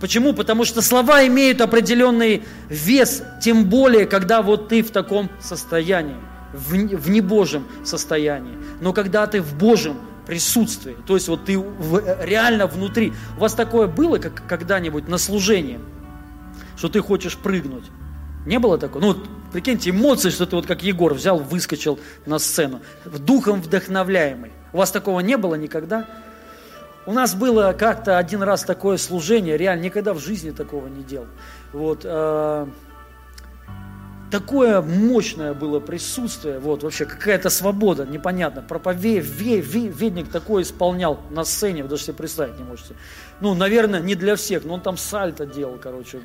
[0.00, 0.32] Почему?
[0.32, 6.16] Потому что слова имеют определенный вес, тем более, когда вот ты в таком состоянии,
[6.52, 8.56] в, в небожьем состоянии.
[8.80, 9.96] Но когда ты в Божьем
[10.26, 11.54] присутствии, то есть вот ты
[12.22, 13.12] реально внутри.
[13.36, 15.80] У вас такое было как когда-нибудь на служении,
[16.76, 17.84] что ты хочешь прыгнуть?
[18.46, 19.02] Не было такого?
[19.02, 19.16] Ну,
[19.52, 24.52] прикиньте, эмоции, что ты вот как Егор взял, выскочил на сцену, духом вдохновляемый.
[24.72, 26.06] У вас такого не было никогда?
[27.06, 31.26] У нас было как-то один раз такое служение, реально никогда в жизни такого не делал.
[31.72, 32.66] Вот, э,
[34.30, 38.62] такое мощное было присутствие, вот вообще какая-то свобода, непонятно.
[38.62, 42.94] Проповедник такой исполнял на сцене, вы даже себе представить не можете.
[43.40, 46.20] Ну, наверное, не для всех, но он там сальто делал, короче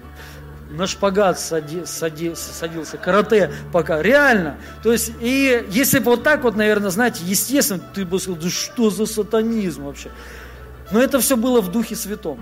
[0.70, 4.58] на шпагат сади, сади, садился, карате пока, реально.
[4.84, 8.50] То есть, и если бы вот так вот, наверное, знаете, естественно, ты бы сказал, да
[8.50, 10.10] что за сатанизм вообще.
[10.92, 12.40] Но это все было в Духе Святом.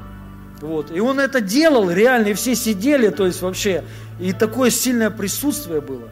[0.62, 0.92] Вот.
[0.92, 3.84] И он это делал реально, и все сидели, то есть вообще,
[4.20, 6.10] и такое сильное присутствие было.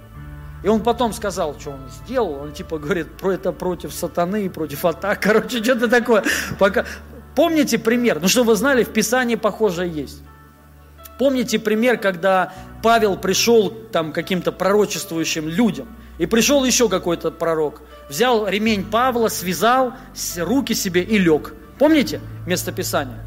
[0.63, 4.85] И он потом сказал, что он сделал, он типа говорит, про это против сатаны, против
[4.85, 6.23] атак, короче, что-то такое.
[6.59, 6.85] Пока...
[7.35, 8.19] Помните пример?
[8.21, 10.21] Ну, что вы знали, в Писании похожее есть.
[11.17, 12.53] Помните пример, когда
[12.83, 19.93] Павел пришел там каким-то пророчествующим людям, и пришел еще какой-то пророк, взял ремень Павла, связал
[20.37, 21.53] руки себе и лег.
[21.81, 23.17] Помните место Писания?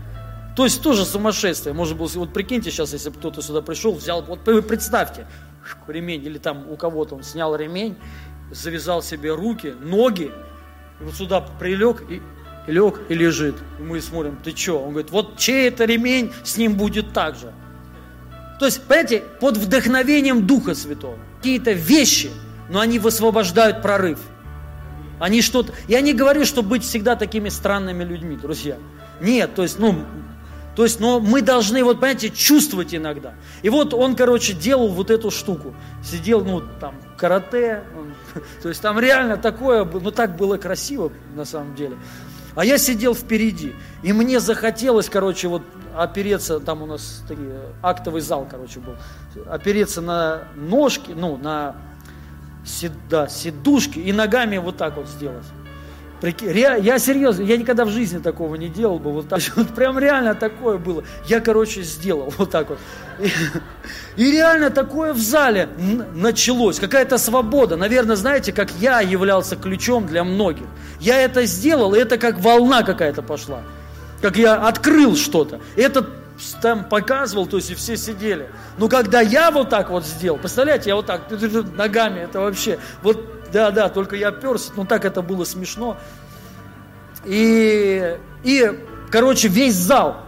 [0.55, 1.74] То есть тоже сумасшествие.
[1.74, 5.26] Может быть, вот прикиньте сейчас, если бы кто-то сюда пришел, взял, вот представьте,
[5.88, 7.96] ремень, или там у кого-то он снял ремень,
[8.52, 10.30] завязал себе руки, ноги,
[11.00, 12.22] и вот сюда прилег и,
[12.68, 13.57] и лег и лежит.
[13.80, 14.80] И мы смотрим, ты что?
[14.84, 17.52] Он говорит, вот чей это ремень, с ним будет так же.
[18.61, 21.18] То есть, понимаете, под вдохновением Духа Святого.
[21.38, 22.30] Какие-то вещи,
[22.68, 24.20] но они высвобождают прорыв.
[25.19, 25.73] Они что-то...
[25.89, 28.77] Я не говорю, что быть всегда такими странными людьми, друзья.
[29.21, 30.05] Нет, то есть, ну,
[30.77, 33.35] то есть, но мы должны, вот, понимаете, чувствовать иногда.
[33.62, 35.75] И вот он, короче, делал вот эту штуку.
[36.03, 37.85] Сидел, ну, там, карате.
[37.97, 38.15] Он,
[38.62, 41.97] то есть, там реально такое, ну, так было красиво, на самом деле.
[42.57, 43.75] А я сидел впереди.
[44.03, 45.62] И мне захотелось, короче, вот
[45.97, 48.95] опереться, там у нас такие, актовый зал, короче, был,
[49.47, 51.77] опереться на ножки, ну, на
[53.11, 55.45] да, сидушки и ногами вот так вот сделать.
[56.41, 60.35] Я серьезно, я никогда в жизни такого не делал бы, вот так, вот прям реально
[60.35, 61.05] такое было.
[61.27, 62.79] Я, короче, сделал вот так вот.
[63.19, 63.29] И,
[64.23, 65.69] и реально такое в зале
[66.15, 67.77] началось, какая-то свобода.
[67.77, 70.67] Наверное, знаете, как я являлся ключом для многих.
[71.01, 73.61] Я это сделал, и это как волна какая-то пошла
[74.25, 75.61] как я открыл что-то.
[75.77, 76.09] Этот
[76.61, 78.51] там показывал, то есть и все сидели.
[78.78, 81.30] Но когда я вот так вот сделал, представляете, я вот так
[81.76, 85.97] ногами, это вообще, вот, да, да, только я перся, но так это было смешно.
[87.24, 88.80] И, и,
[89.11, 90.22] короче, весь зал,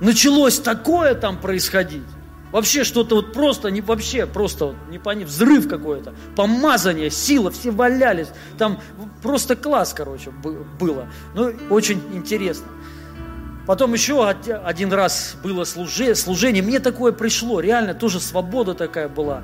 [0.00, 2.04] началось такое там происходить.
[2.50, 7.70] Вообще что-то вот просто, не вообще, просто вот, не пони, взрыв какой-то, помазание, сила, все
[7.70, 8.28] валялись.
[8.56, 8.80] Там
[9.22, 11.08] просто класс, короче, было.
[11.34, 12.66] Ну, очень интересно.
[13.68, 19.42] Потом еще один раз было служение, мне такое пришло, реально тоже свобода такая была.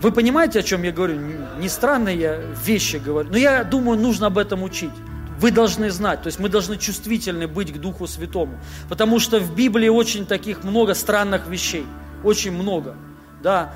[0.00, 1.18] Вы понимаете, о чем я говорю?
[1.58, 4.92] Не странные вещи говорю, но я думаю, нужно об этом учить.
[5.40, 9.52] Вы должны знать, то есть мы должны чувствительны быть к Духу Святому, потому что в
[9.56, 11.84] Библии очень таких много странных вещей,
[12.22, 12.94] очень много,
[13.42, 13.74] да.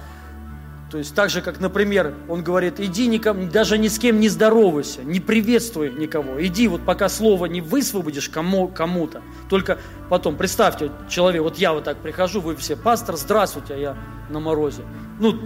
[0.93, 4.29] То есть так же, как, например, он говорит, иди никому, даже ни с кем не
[4.29, 6.45] здоровайся, не приветствуй никого.
[6.45, 9.23] Иди, вот пока слово не высвободишь кому, кому-то.
[9.49, 9.79] Только
[10.11, 13.97] потом, представьте, человек, вот я вот так прихожу, вы все, пастор, здравствуйте, а я
[14.29, 14.83] на морозе.
[15.19, 15.39] Ну,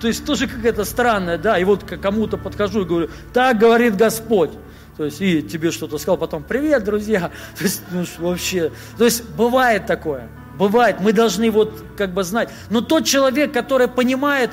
[0.00, 4.52] то есть тоже какая-то странная, да, и вот кому-то подхожу и говорю, так говорит Господь.
[4.96, 7.32] То есть, и тебе что-то сказал, потом, привет, друзья.
[7.58, 12.50] То есть, ну, вообще, то есть, бывает такое, бывает, мы должны вот как бы знать.
[12.70, 14.52] Но тот человек, который понимает,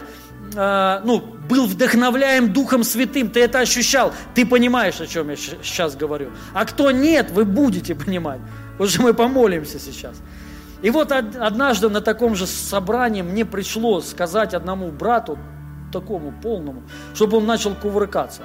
[0.55, 1.19] э, ну,
[1.49, 6.29] был вдохновляем Духом Святым, ты это ощущал, ты понимаешь, о чем я сейчас говорю.
[6.53, 8.39] А кто нет, вы будете понимать,
[8.85, 10.15] что мы помолимся сейчас.
[10.81, 15.37] И вот однажды на таком же собрании мне пришло сказать одному брату,
[15.91, 16.83] такому полному,
[17.13, 18.43] чтобы он начал кувыркаться.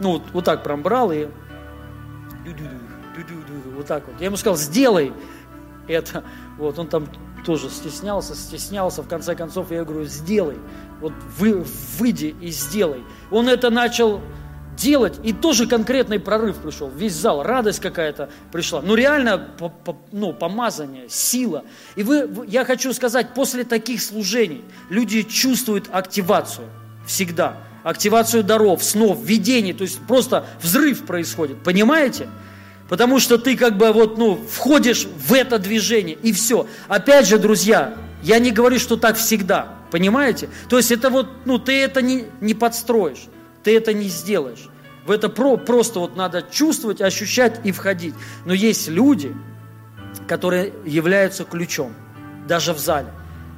[0.00, 1.28] Ну, вот, вот так прям брал и
[3.76, 4.16] вот так вот.
[4.18, 5.12] Я ему сказал, сделай
[5.86, 6.24] это.
[6.62, 7.08] Вот он там
[7.44, 9.02] тоже стеснялся, стеснялся.
[9.02, 10.58] В конце концов я говорю, сделай
[11.02, 11.64] вот вы,
[11.98, 13.02] выйди и сделай.
[13.30, 14.20] Он это начал
[14.76, 16.88] делать, и тоже конкретный прорыв пришел.
[16.88, 18.80] Весь зал, радость какая-то пришла.
[18.80, 21.64] Ну, реально, по, по, ну, помазание, сила.
[21.96, 26.68] И вы, я хочу сказать, после таких служений люди чувствуют активацию
[27.06, 27.56] всегда.
[27.82, 29.72] Активацию даров, снов, видений.
[29.72, 31.62] То есть просто взрыв происходит.
[31.64, 32.28] Понимаете?
[32.92, 36.66] Потому что ты как бы вот, ну, входишь в это движение, и все.
[36.88, 40.50] Опять же, друзья, я не говорю, что так всегда, понимаете?
[40.68, 43.28] То есть это вот, ну, ты это не, не подстроишь,
[43.62, 44.68] ты это не сделаешь.
[45.06, 48.14] В это про, просто вот надо чувствовать, ощущать и входить.
[48.44, 49.34] Но есть люди,
[50.28, 51.94] которые являются ключом,
[52.46, 53.08] даже в зале.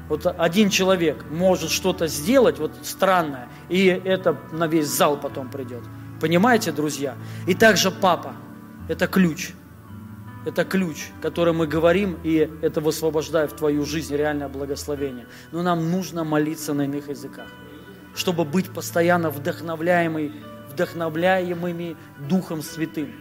[0.08, 5.82] Вот один человек может что-то сделать, вот странное, и это на весь зал потом придет.
[6.20, 7.16] Понимаете, друзья?
[7.48, 8.36] И также папа–
[8.88, 9.52] это ключ.
[10.46, 15.26] Это ключ, который мы говорим, и это высвобождает в твою жизнь реальное благословение.
[15.52, 17.48] Но нам нужно молиться на иных языках,
[18.14, 20.32] чтобы быть постоянно вдохновляемый,
[20.70, 21.96] вдохновляемыми
[22.28, 23.12] Духом Святым.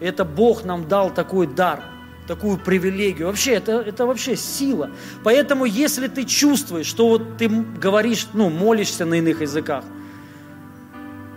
[0.00, 1.84] И это Бог нам дал такой дар–
[2.30, 3.26] такую привилегию.
[3.26, 4.90] Вообще, это, это вообще сила.
[5.24, 9.84] Поэтому, если ты чувствуешь, что вот ты говоришь, ну, молишься на иных языках,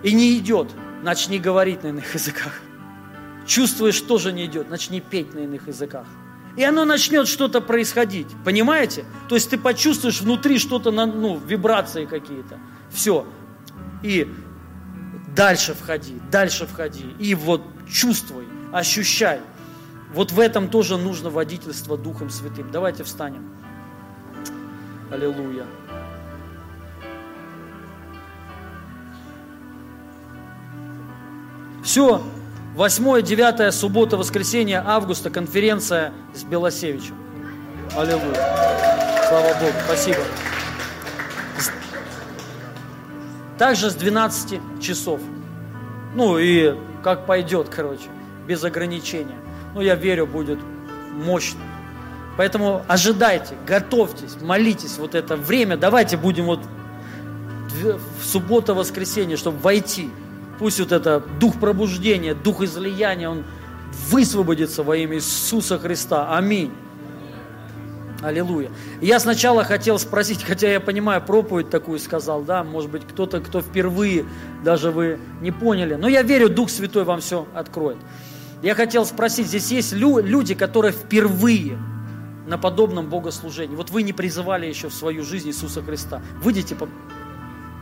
[0.04, 0.68] и не идет,
[1.02, 2.62] начни говорить на иных языках.
[3.46, 6.06] Чувствуешь, тоже не идет, начни петь на иных языках.
[6.56, 8.28] И оно начнет что-то происходить.
[8.46, 9.06] Понимаете?
[9.28, 12.60] То есть ты почувствуешь внутри что-то, ну, вибрации какие-то.
[12.92, 13.26] Все.
[14.04, 14.32] И
[15.36, 17.06] дальше входи, дальше входи.
[17.20, 19.42] И вот чувствуй, ощущай.
[20.14, 22.72] Вот в этом тоже нужно водительство Духом Святым.
[22.72, 23.50] Давайте встанем.
[25.12, 25.66] Аллилуйя.
[31.84, 32.24] Все,
[32.76, 37.16] 8-9 суббота, воскресенье, августа, конференция с Белосевичем.
[37.96, 38.34] Аллилуйя.
[39.28, 40.20] Слава Богу, спасибо.
[43.58, 45.22] Также с 12 часов.
[46.16, 48.10] Ну и как пойдет, короче,
[48.48, 49.44] без ограничения
[49.74, 50.60] ну, я верю, будет
[51.12, 51.60] мощно.
[52.38, 55.78] Поэтому ожидайте, готовьтесь, молитесь вот это время.
[55.78, 56.60] Давайте будем вот
[57.82, 60.10] в субботу, воскресенье, чтобы войти.
[60.64, 63.44] Пусть вот это дух пробуждения, дух излияния, он
[64.08, 66.38] высвободится во имя Иисуса Христа.
[66.38, 66.72] Аминь.
[68.22, 68.72] Аллилуйя.
[69.02, 73.60] Я сначала хотел спросить, хотя я понимаю, проповедь такую сказал, да, может быть, кто-то, кто
[73.60, 74.24] впервые,
[74.64, 77.98] даже вы не поняли, но я верю, Дух Святой вам все откроет.
[78.62, 81.78] Я хотел спросить, здесь есть люди, которые впервые
[82.48, 83.76] на подобном богослужении.
[83.76, 86.22] Вот вы не призывали еще в свою жизнь Иисуса Христа.
[86.42, 86.78] Выйдите.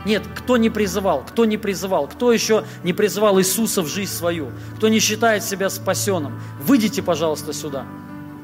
[0.04, 4.50] Нет, кто не призывал, кто не призывал, кто еще не призывал Иисуса в жизнь свою,
[4.76, 7.86] кто не считает себя спасенным, выйдите, пожалуйста, сюда.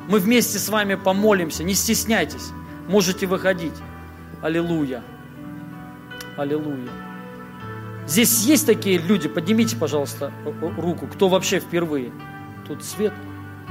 [0.08, 2.50] Мы вместе с вами помолимся, не стесняйтесь,
[2.88, 3.74] можете выходить.
[4.40, 5.02] Аллилуйя.
[6.36, 6.88] Аллилуйя.
[8.06, 10.32] Здесь есть такие люди, поднимите, пожалуйста,
[10.78, 12.12] руку, кто вообще впервые.
[12.66, 13.12] Тут свет.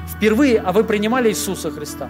[0.07, 2.09] Впервые, а вы принимали Иисуса Христа?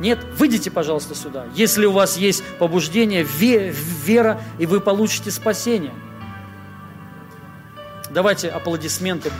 [0.00, 0.18] Нет?
[0.36, 1.46] Выйдите, пожалуйста, сюда.
[1.54, 5.94] Если у вас есть побуждение, вера, и вы получите спасение.
[8.10, 9.30] Давайте аплодисменты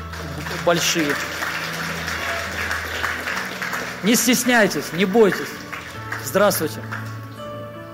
[0.65, 1.15] большие.
[4.03, 5.49] Не стесняйтесь, не бойтесь.
[6.25, 6.81] Здравствуйте.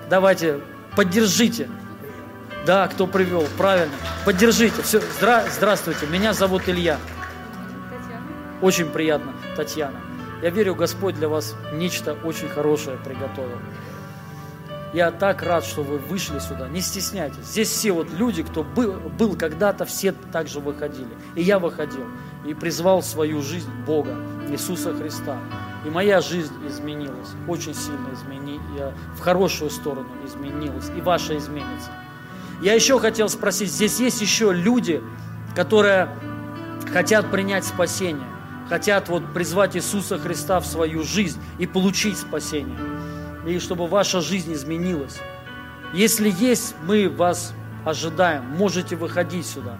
[0.08, 0.60] Давайте,
[0.96, 1.68] поддержите.
[2.66, 3.94] Да, кто привел, правильно.
[4.24, 4.82] Поддержите.
[4.82, 6.98] Все, здра, здравствуйте, меня зовут Илья.
[7.90, 8.26] Татьяна.
[8.60, 10.09] Очень приятно, Татьяна.
[10.42, 13.58] Я верю, Господь для вас нечто очень хорошее приготовил.
[14.92, 16.68] Я так рад, что вы вышли сюда.
[16.68, 17.44] Не стесняйтесь.
[17.44, 21.10] Здесь все вот люди, кто был, был когда-то, все также выходили.
[21.36, 22.04] И я выходил.
[22.44, 24.16] И призвал свою жизнь Бога,
[24.48, 25.38] Иисуса Христа.
[25.84, 27.28] И моя жизнь изменилась.
[27.46, 28.94] Очень сильно изменилась.
[29.14, 30.90] В хорошую сторону изменилась.
[30.96, 31.90] И ваша изменится.
[32.60, 35.02] Я еще хотел спросить, здесь есть еще люди,
[35.54, 36.08] которые
[36.92, 38.26] хотят принять спасение,
[38.70, 42.78] хотят вот призвать Иисуса Христа в свою жизнь и получить спасение,
[43.44, 45.18] и чтобы ваша жизнь изменилась.
[45.92, 47.52] Если есть, мы вас
[47.84, 49.76] ожидаем, можете выходить сюда.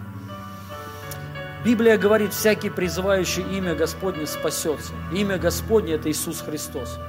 [1.63, 4.91] Библия говорит, всякий призывающий имя Господне спасется.
[5.13, 6.99] Имя Господне– это Иисус Христос.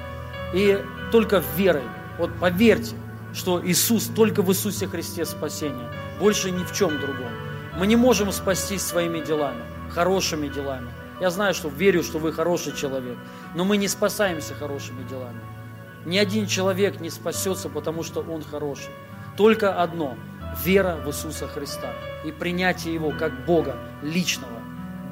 [0.55, 1.83] И только верой,
[2.17, 2.95] вот поверьте,
[3.35, 7.33] что Иисус, только в Иисусе Христе спасение, больше ни в чем другом.
[7.77, 11.02] Мы не можем спастись своими делами, хорошими делами.
[11.23, 13.17] Я знаю, что верю, что вы хороший человек,
[13.55, 15.39] но мы не спасаемся хорошими делами.
[16.05, 18.91] Ни один человек не спасется, потому что он хороший.
[19.37, 20.17] Только одно–
[20.65, 21.93] вера в Иисуса Христа
[22.25, 24.59] и принятие Его как Бога, личного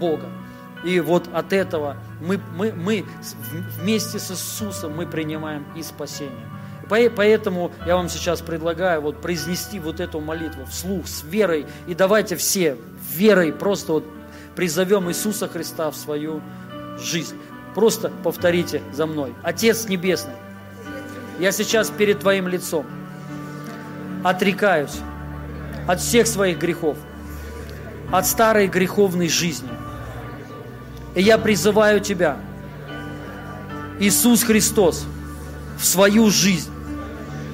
[0.00, 0.28] Бога.
[0.82, 3.04] И вот от этого мы, мы, мы
[3.78, 6.50] вместе с Иисусом мы принимаем и спасение.
[6.88, 11.66] Поэтому я вам сейчас предлагаю вот произнести вот эту молитву вслух, с верой.
[11.86, 12.76] И давайте все
[13.12, 14.04] верой просто вот
[14.56, 16.40] призовем Иисуса Христа в свою
[16.98, 17.36] жизнь.
[17.74, 19.34] Просто повторите за мной.
[19.42, 20.34] Отец Небесный,
[21.38, 22.84] я сейчас перед Твоим лицом
[24.24, 24.98] отрекаюсь
[25.86, 26.98] от всех своих грехов,
[28.12, 29.70] от старой греховной жизни.
[31.14, 32.36] И я призываю Тебя,
[33.98, 35.06] Иисус Христос,
[35.78, 36.70] в свою жизнь.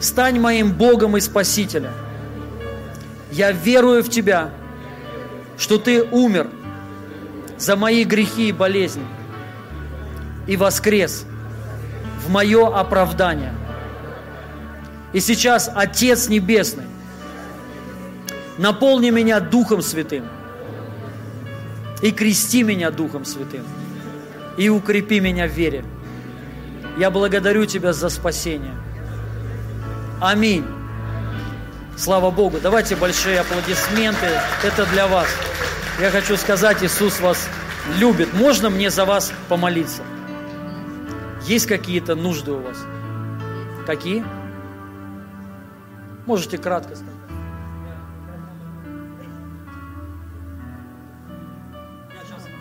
[0.01, 1.93] Стань моим Богом и Спасителем.
[3.31, 4.51] Я верую в Тебя,
[5.59, 6.49] что Ты умер
[7.59, 9.05] за мои грехи и болезни
[10.47, 11.27] и воскрес
[12.25, 13.53] в мое оправдание.
[15.13, 16.85] И сейчас, Отец Небесный,
[18.59, 20.25] наполни меня Духом Святым
[22.03, 23.65] и крести меня Духом Святым
[24.57, 25.85] и укрепи меня в вере.
[26.99, 28.75] Я благодарю Тебя за спасение.
[30.21, 30.65] Аминь.
[31.97, 32.59] Слава Богу.
[32.63, 34.27] Давайте большие аплодисменты.
[34.63, 35.29] Это для вас.
[35.99, 37.49] Я хочу сказать, Иисус вас
[37.97, 38.35] любит.
[38.35, 40.03] Можно мне за вас помолиться?
[41.45, 42.85] Есть какие-то нужды у вас?
[43.87, 44.23] Какие?
[46.27, 47.15] Можете кратко сказать.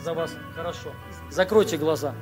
[0.01, 0.31] За вас.
[0.55, 0.93] Хорошо.
[1.29, 2.13] Закройте глаза.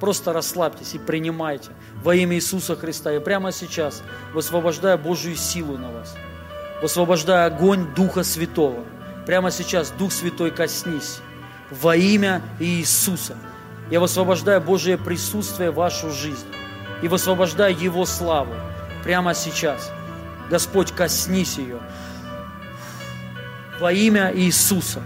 [0.00, 1.72] Просто расслабьтесь и принимайте
[2.02, 3.10] во имя Иисуса Христа.
[3.10, 6.16] Я прямо сейчас высвобождаю Божью силу на вас.
[6.80, 8.84] Высвобождаю огонь Духа Святого.
[9.28, 11.18] Прямо сейчас, Дух Святой, коснись
[11.70, 13.36] во имя Иисуса.
[13.90, 16.46] Я высвобождаю Божие присутствие в вашу жизнь
[17.02, 18.54] и высвобождаю Его славу
[19.04, 19.92] прямо сейчас.
[20.48, 21.78] Господь, коснись ее
[23.78, 25.02] во имя Иисуса.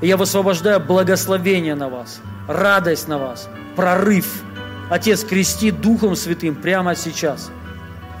[0.00, 3.46] И я высвобождаю благословение на вас, радость на вас,
[3.76, 4.42] прорыв.
[4.88, 7.50] Отец, крести Духом Святым прямо сейчас.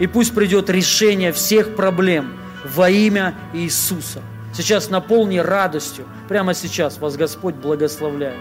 [0.00, 4.20] И пусть придет решение всех проблем во имя Иисуса.
[4.56, 6.06] Сейчас наполни радостью.
[6.28, 8.40] Прямо сейчас вас Господь благословляет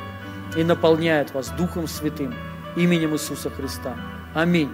[0.55, 2.33] и наполняет вас Духом Святым
[2.77, 3.95] именем Иисуса Христа.
[4.33, 4.71] Аминь.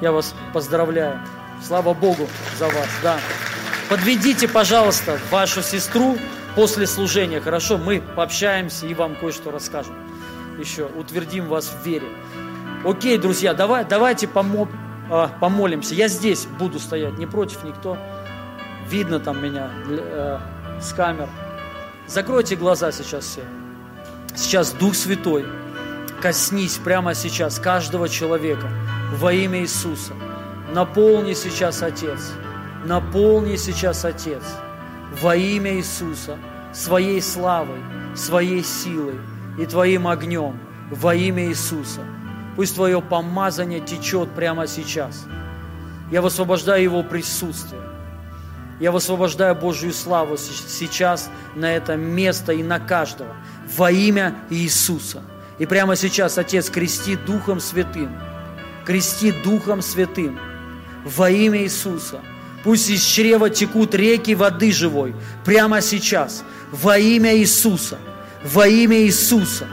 [0.00, 1.20] Я вас поздравляю.
[1.62, 2.26] Слава Богу
[2.58, 2.88] за вас.
[3.02, 3.18] Да.
[3.90, 6.16] Подведите, пожалуйста, вашу сестру
[6.54, 7.40] после служения.
[7.40, 9.94] Хорошо, мы пообщаемся и вам кое-что расскажем
[10.58, 12.08] еще утвердим вас в вере.
[12.84, 14.68] Окей, друзья, давай, давайте помо,
[15.10, 15.94] э, помолимся.
[15.94, 17.98] Я здесь буду стоять, не против никто.
[18.88, 20.38] Видно там меня э,
[20.80, 21.28] с камер.
[22.06, 23.42] Закройте глаза сейчас все.
[24.36, 25.44] Сейчас Дух Святой,
[26.20, 28.68] коснись прямо сейчас каждого человека
[29.14, 30.12] во имя Иисуса.
[30.72, 32.32] Наполни сейчас Отец.
[32.84, 34.42] Наполни сейчас Отец
[35.20, 36.36] во имя Иисуса
[36.72, 37.80] своей славой,
[38.14, 39.18] своей силой,
[39.58, 40.58] и Твоим огнем
[40.90, 42.02] во имя Иисуса.
[42.54, 45.26] Пусть Твое помазание течет прямо сейчас.
[46.10, 47.82] Я высвобождаю Его присутствие.
[48.80, 53.34] Я высвобождаю Божью славу сейчас на это место и на каждого
[53.76, 55.22] во имя Иисуса.
[55.58, 58.10] И прямо сейчас, Отец, крести Духом Святым,
[58.84, 60.38] крести Духом Святым
[61.04, 62.20] во имя Иисуса.
[62.62, 65.14] Пусть из чрева текут реки воды живой
[65.44, 67.98] прямо сейчас во имя Иисуса–
[68.46, 69.66] во имя Иисуса,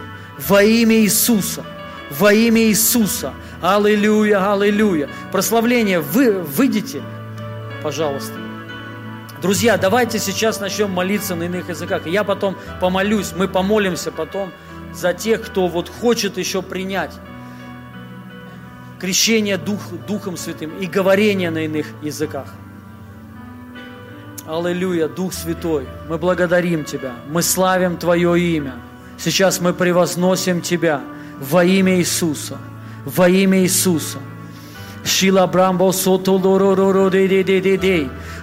[0.47, 1.63] во имя Иисуса,
[2.09, 3.33] во имя Иисуса.
[3.61, 5.09] Аллилуйя, аллилуйя.
[5.31, 7.01] Прославление, вы выйдите,
[7.81, 8.42] пожалуйста.
[9.43, 12.07] Друзья, давайте сейчас начнем молиться на иных языках.
[12.07, 14.53] Я потом помолюсь, мы помолимся потом
[14.93, 17.11] за тех, кто вот хочет еще принять
[19.01, 22.47] крещение Дух, Духом Святым и говорение на иных языках.
[24.47, 28.75] Аллилуйя, Дух Святой, мы благодарим Тебя, мы славим Твое имя.
[29.17, 31.01] Сейчас мы превозносим Тебя
[31.37, 32.59] во имя Иисуса,
[33.03, 34.19] во имя Иисуса.
[35.03, 36.31] Шила брамбо сото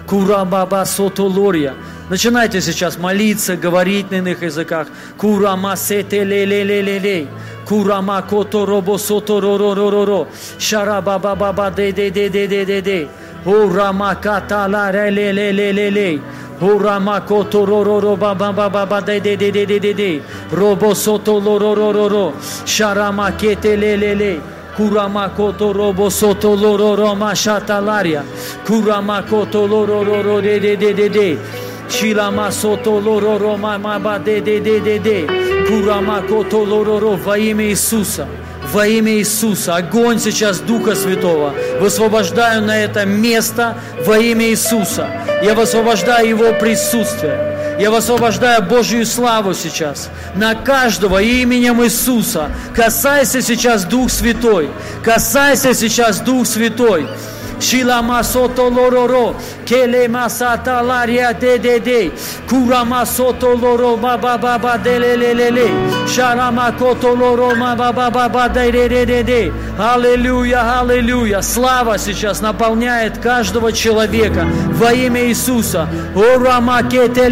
[0.09, 1.73] де де де де де Курабаба сото лория.
[2.09, 4.87] Начинайте сейчас молиться, говорить на иных языках.
[5.17, 7.27] Курама сете ле ле ле ле ле.
[7.65, 10.27] Курама кото робо сото ро ро ро ро ро.
[10.59, 13.07] Шараба ба ба ба де де де де де де де.
[13.45, 16.19] O ramakata la re le le le le le.
[16.61, 19.79] O ramakoto ro ro ro ba ba ba ba ba de de de de de
[19.79, 20.21] de de.
[20.51, 22.33] Robo soto lo ro ro ro ro.
[22.65, 24.41] Sharamakete le le le.
[24.75, 28.23] Kuramakoto robo soto lo ro ro ma shatalaria.
[28.65, 31.39] Kuramakoto lo ro ro ro de de de de de.
[31.87, 35.25] Chilama soto lo ro ro ma ma ba de de de de de.
[35.67, 38.27] Kuramakoto lo ro ro во имя Иисуса
[38.71, 39.75] во имя Иисуса.
[39.75, 41.53] Огонь сейчас Духа Святого.
[41.79, 43.75] Высвобождаю на это место
[44.05, 45.07] во имя Иисуса.
[45.43, 47.60] Я высвобождаю Его присутствие.
[47.81, 52.51] Я высвобождаю Божью славу сейчас на каждого именем Иисуса.
[52.75, 54.69] Касайся сейчас Дух Святой.
[55.03, 57.07] Касайся сейчас Дух Святой.
[65.01, 65.67] Le le le,
[66.07, 69.51] sharama koto loro ma ba ba ba ba de de de de de.
[69.77, 71.41] Аллилуйя, аллилуйя.
[71.41, 75.87] Слава сейчас наполняет каждого человека во имя Иисуса.
[76.15, 77.29] Урама кете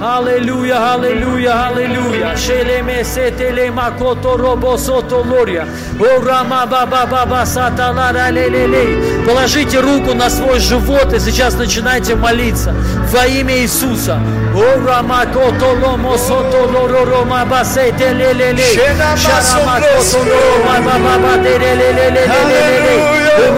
[0.00, 2.36] Аллилуйя, аллилуйя, аллилуйя.
[2.36, 5.66] Шелеме сетеле макото робо сото лория.
[6.00, 9.24] О рама баба баба саталара лелелей.
[9.26, 12.74] Положите руку на свой живот и сейчас начинайте молиться
[13.12, 14.18] во имя Иисуса.
[14.54, 18.78] О рама кото ломо сото лоро рома басете лелелей.
[19.16, 23.00] Шарама кото лома баба баба лелелелелелелей.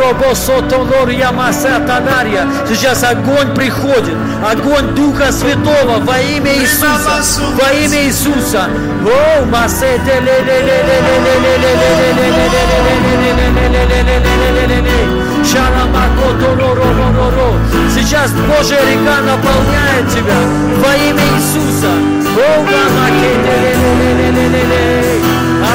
[0.00, 2.46] Робо сото лория масатанария.
[2.68, 4.14] Сейчас огонь приходит.
[4.48, 7.42] Огонь Духа Святого во имя Иисуса.
[7.60, 8.68] Во имя Иисуса.
[9.04, 12.56] О, масете ле ле ле ле ле ле ле ле ле ле ле
[17.94, 20.40] Сейчас Божья река наполняет тебя
[20.82, 21.90] во имя Иисуса.
[22.36, 22.40] О,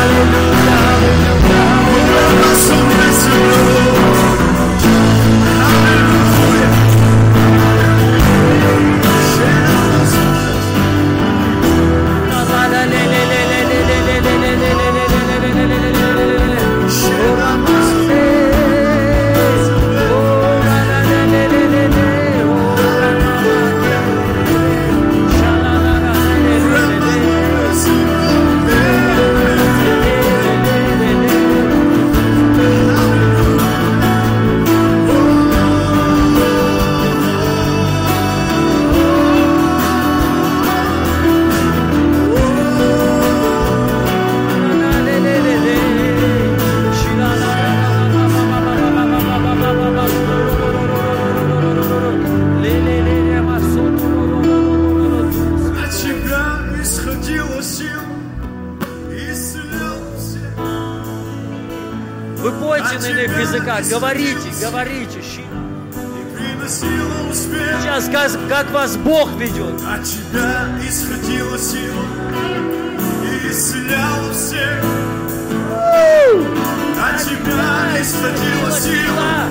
[0.01, 0.71] Аллилуйя,
[3.21, 4.00] От
[63.51, 65.21] языках, говорите, говорите.
[66.71, 69.75] Сейчас как, как вас Бог ведет.
[69.85, 72.05] От тебя исходила сила,
[73.23, 74.83] и исцеляла всех.
[76.97, 79.49] От тебя исходила сила,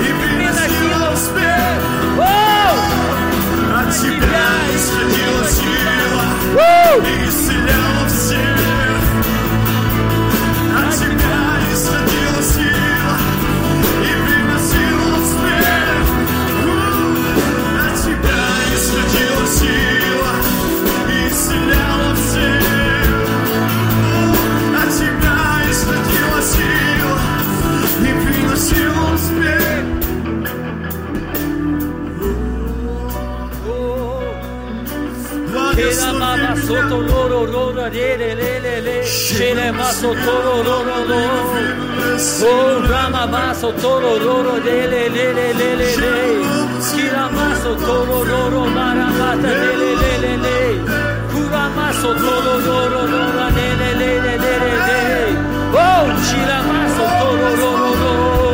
[0.00, 1.78] и приносила успех.
[3.74, 6.24] От тебя исходила сила,
[7.06, 8.75] и исцеляла всех.
[42.88, 50.58] Rama Basso Toro Roro Lele Lele Lele Lele Shiramaso toro roro narabata lele lele le.
[51.32, 55.02] Kuramaso toro roro rora lele lele lele le.
[55.84, 58.46] Oh, shiramaso toro roro roro.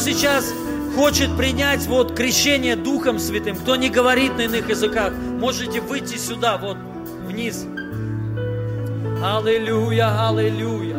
[0.00, 0.52] Сейчас
[0.96, 6.56] хочет принять вот крещение Духом Святым, кто не говорит на иных языках, можете выйти сюда,
[6.56, 6.78] вот
[7.26, 7.66] вниз.
[9.22, 10.89] Аллилуйя, аллилуйя.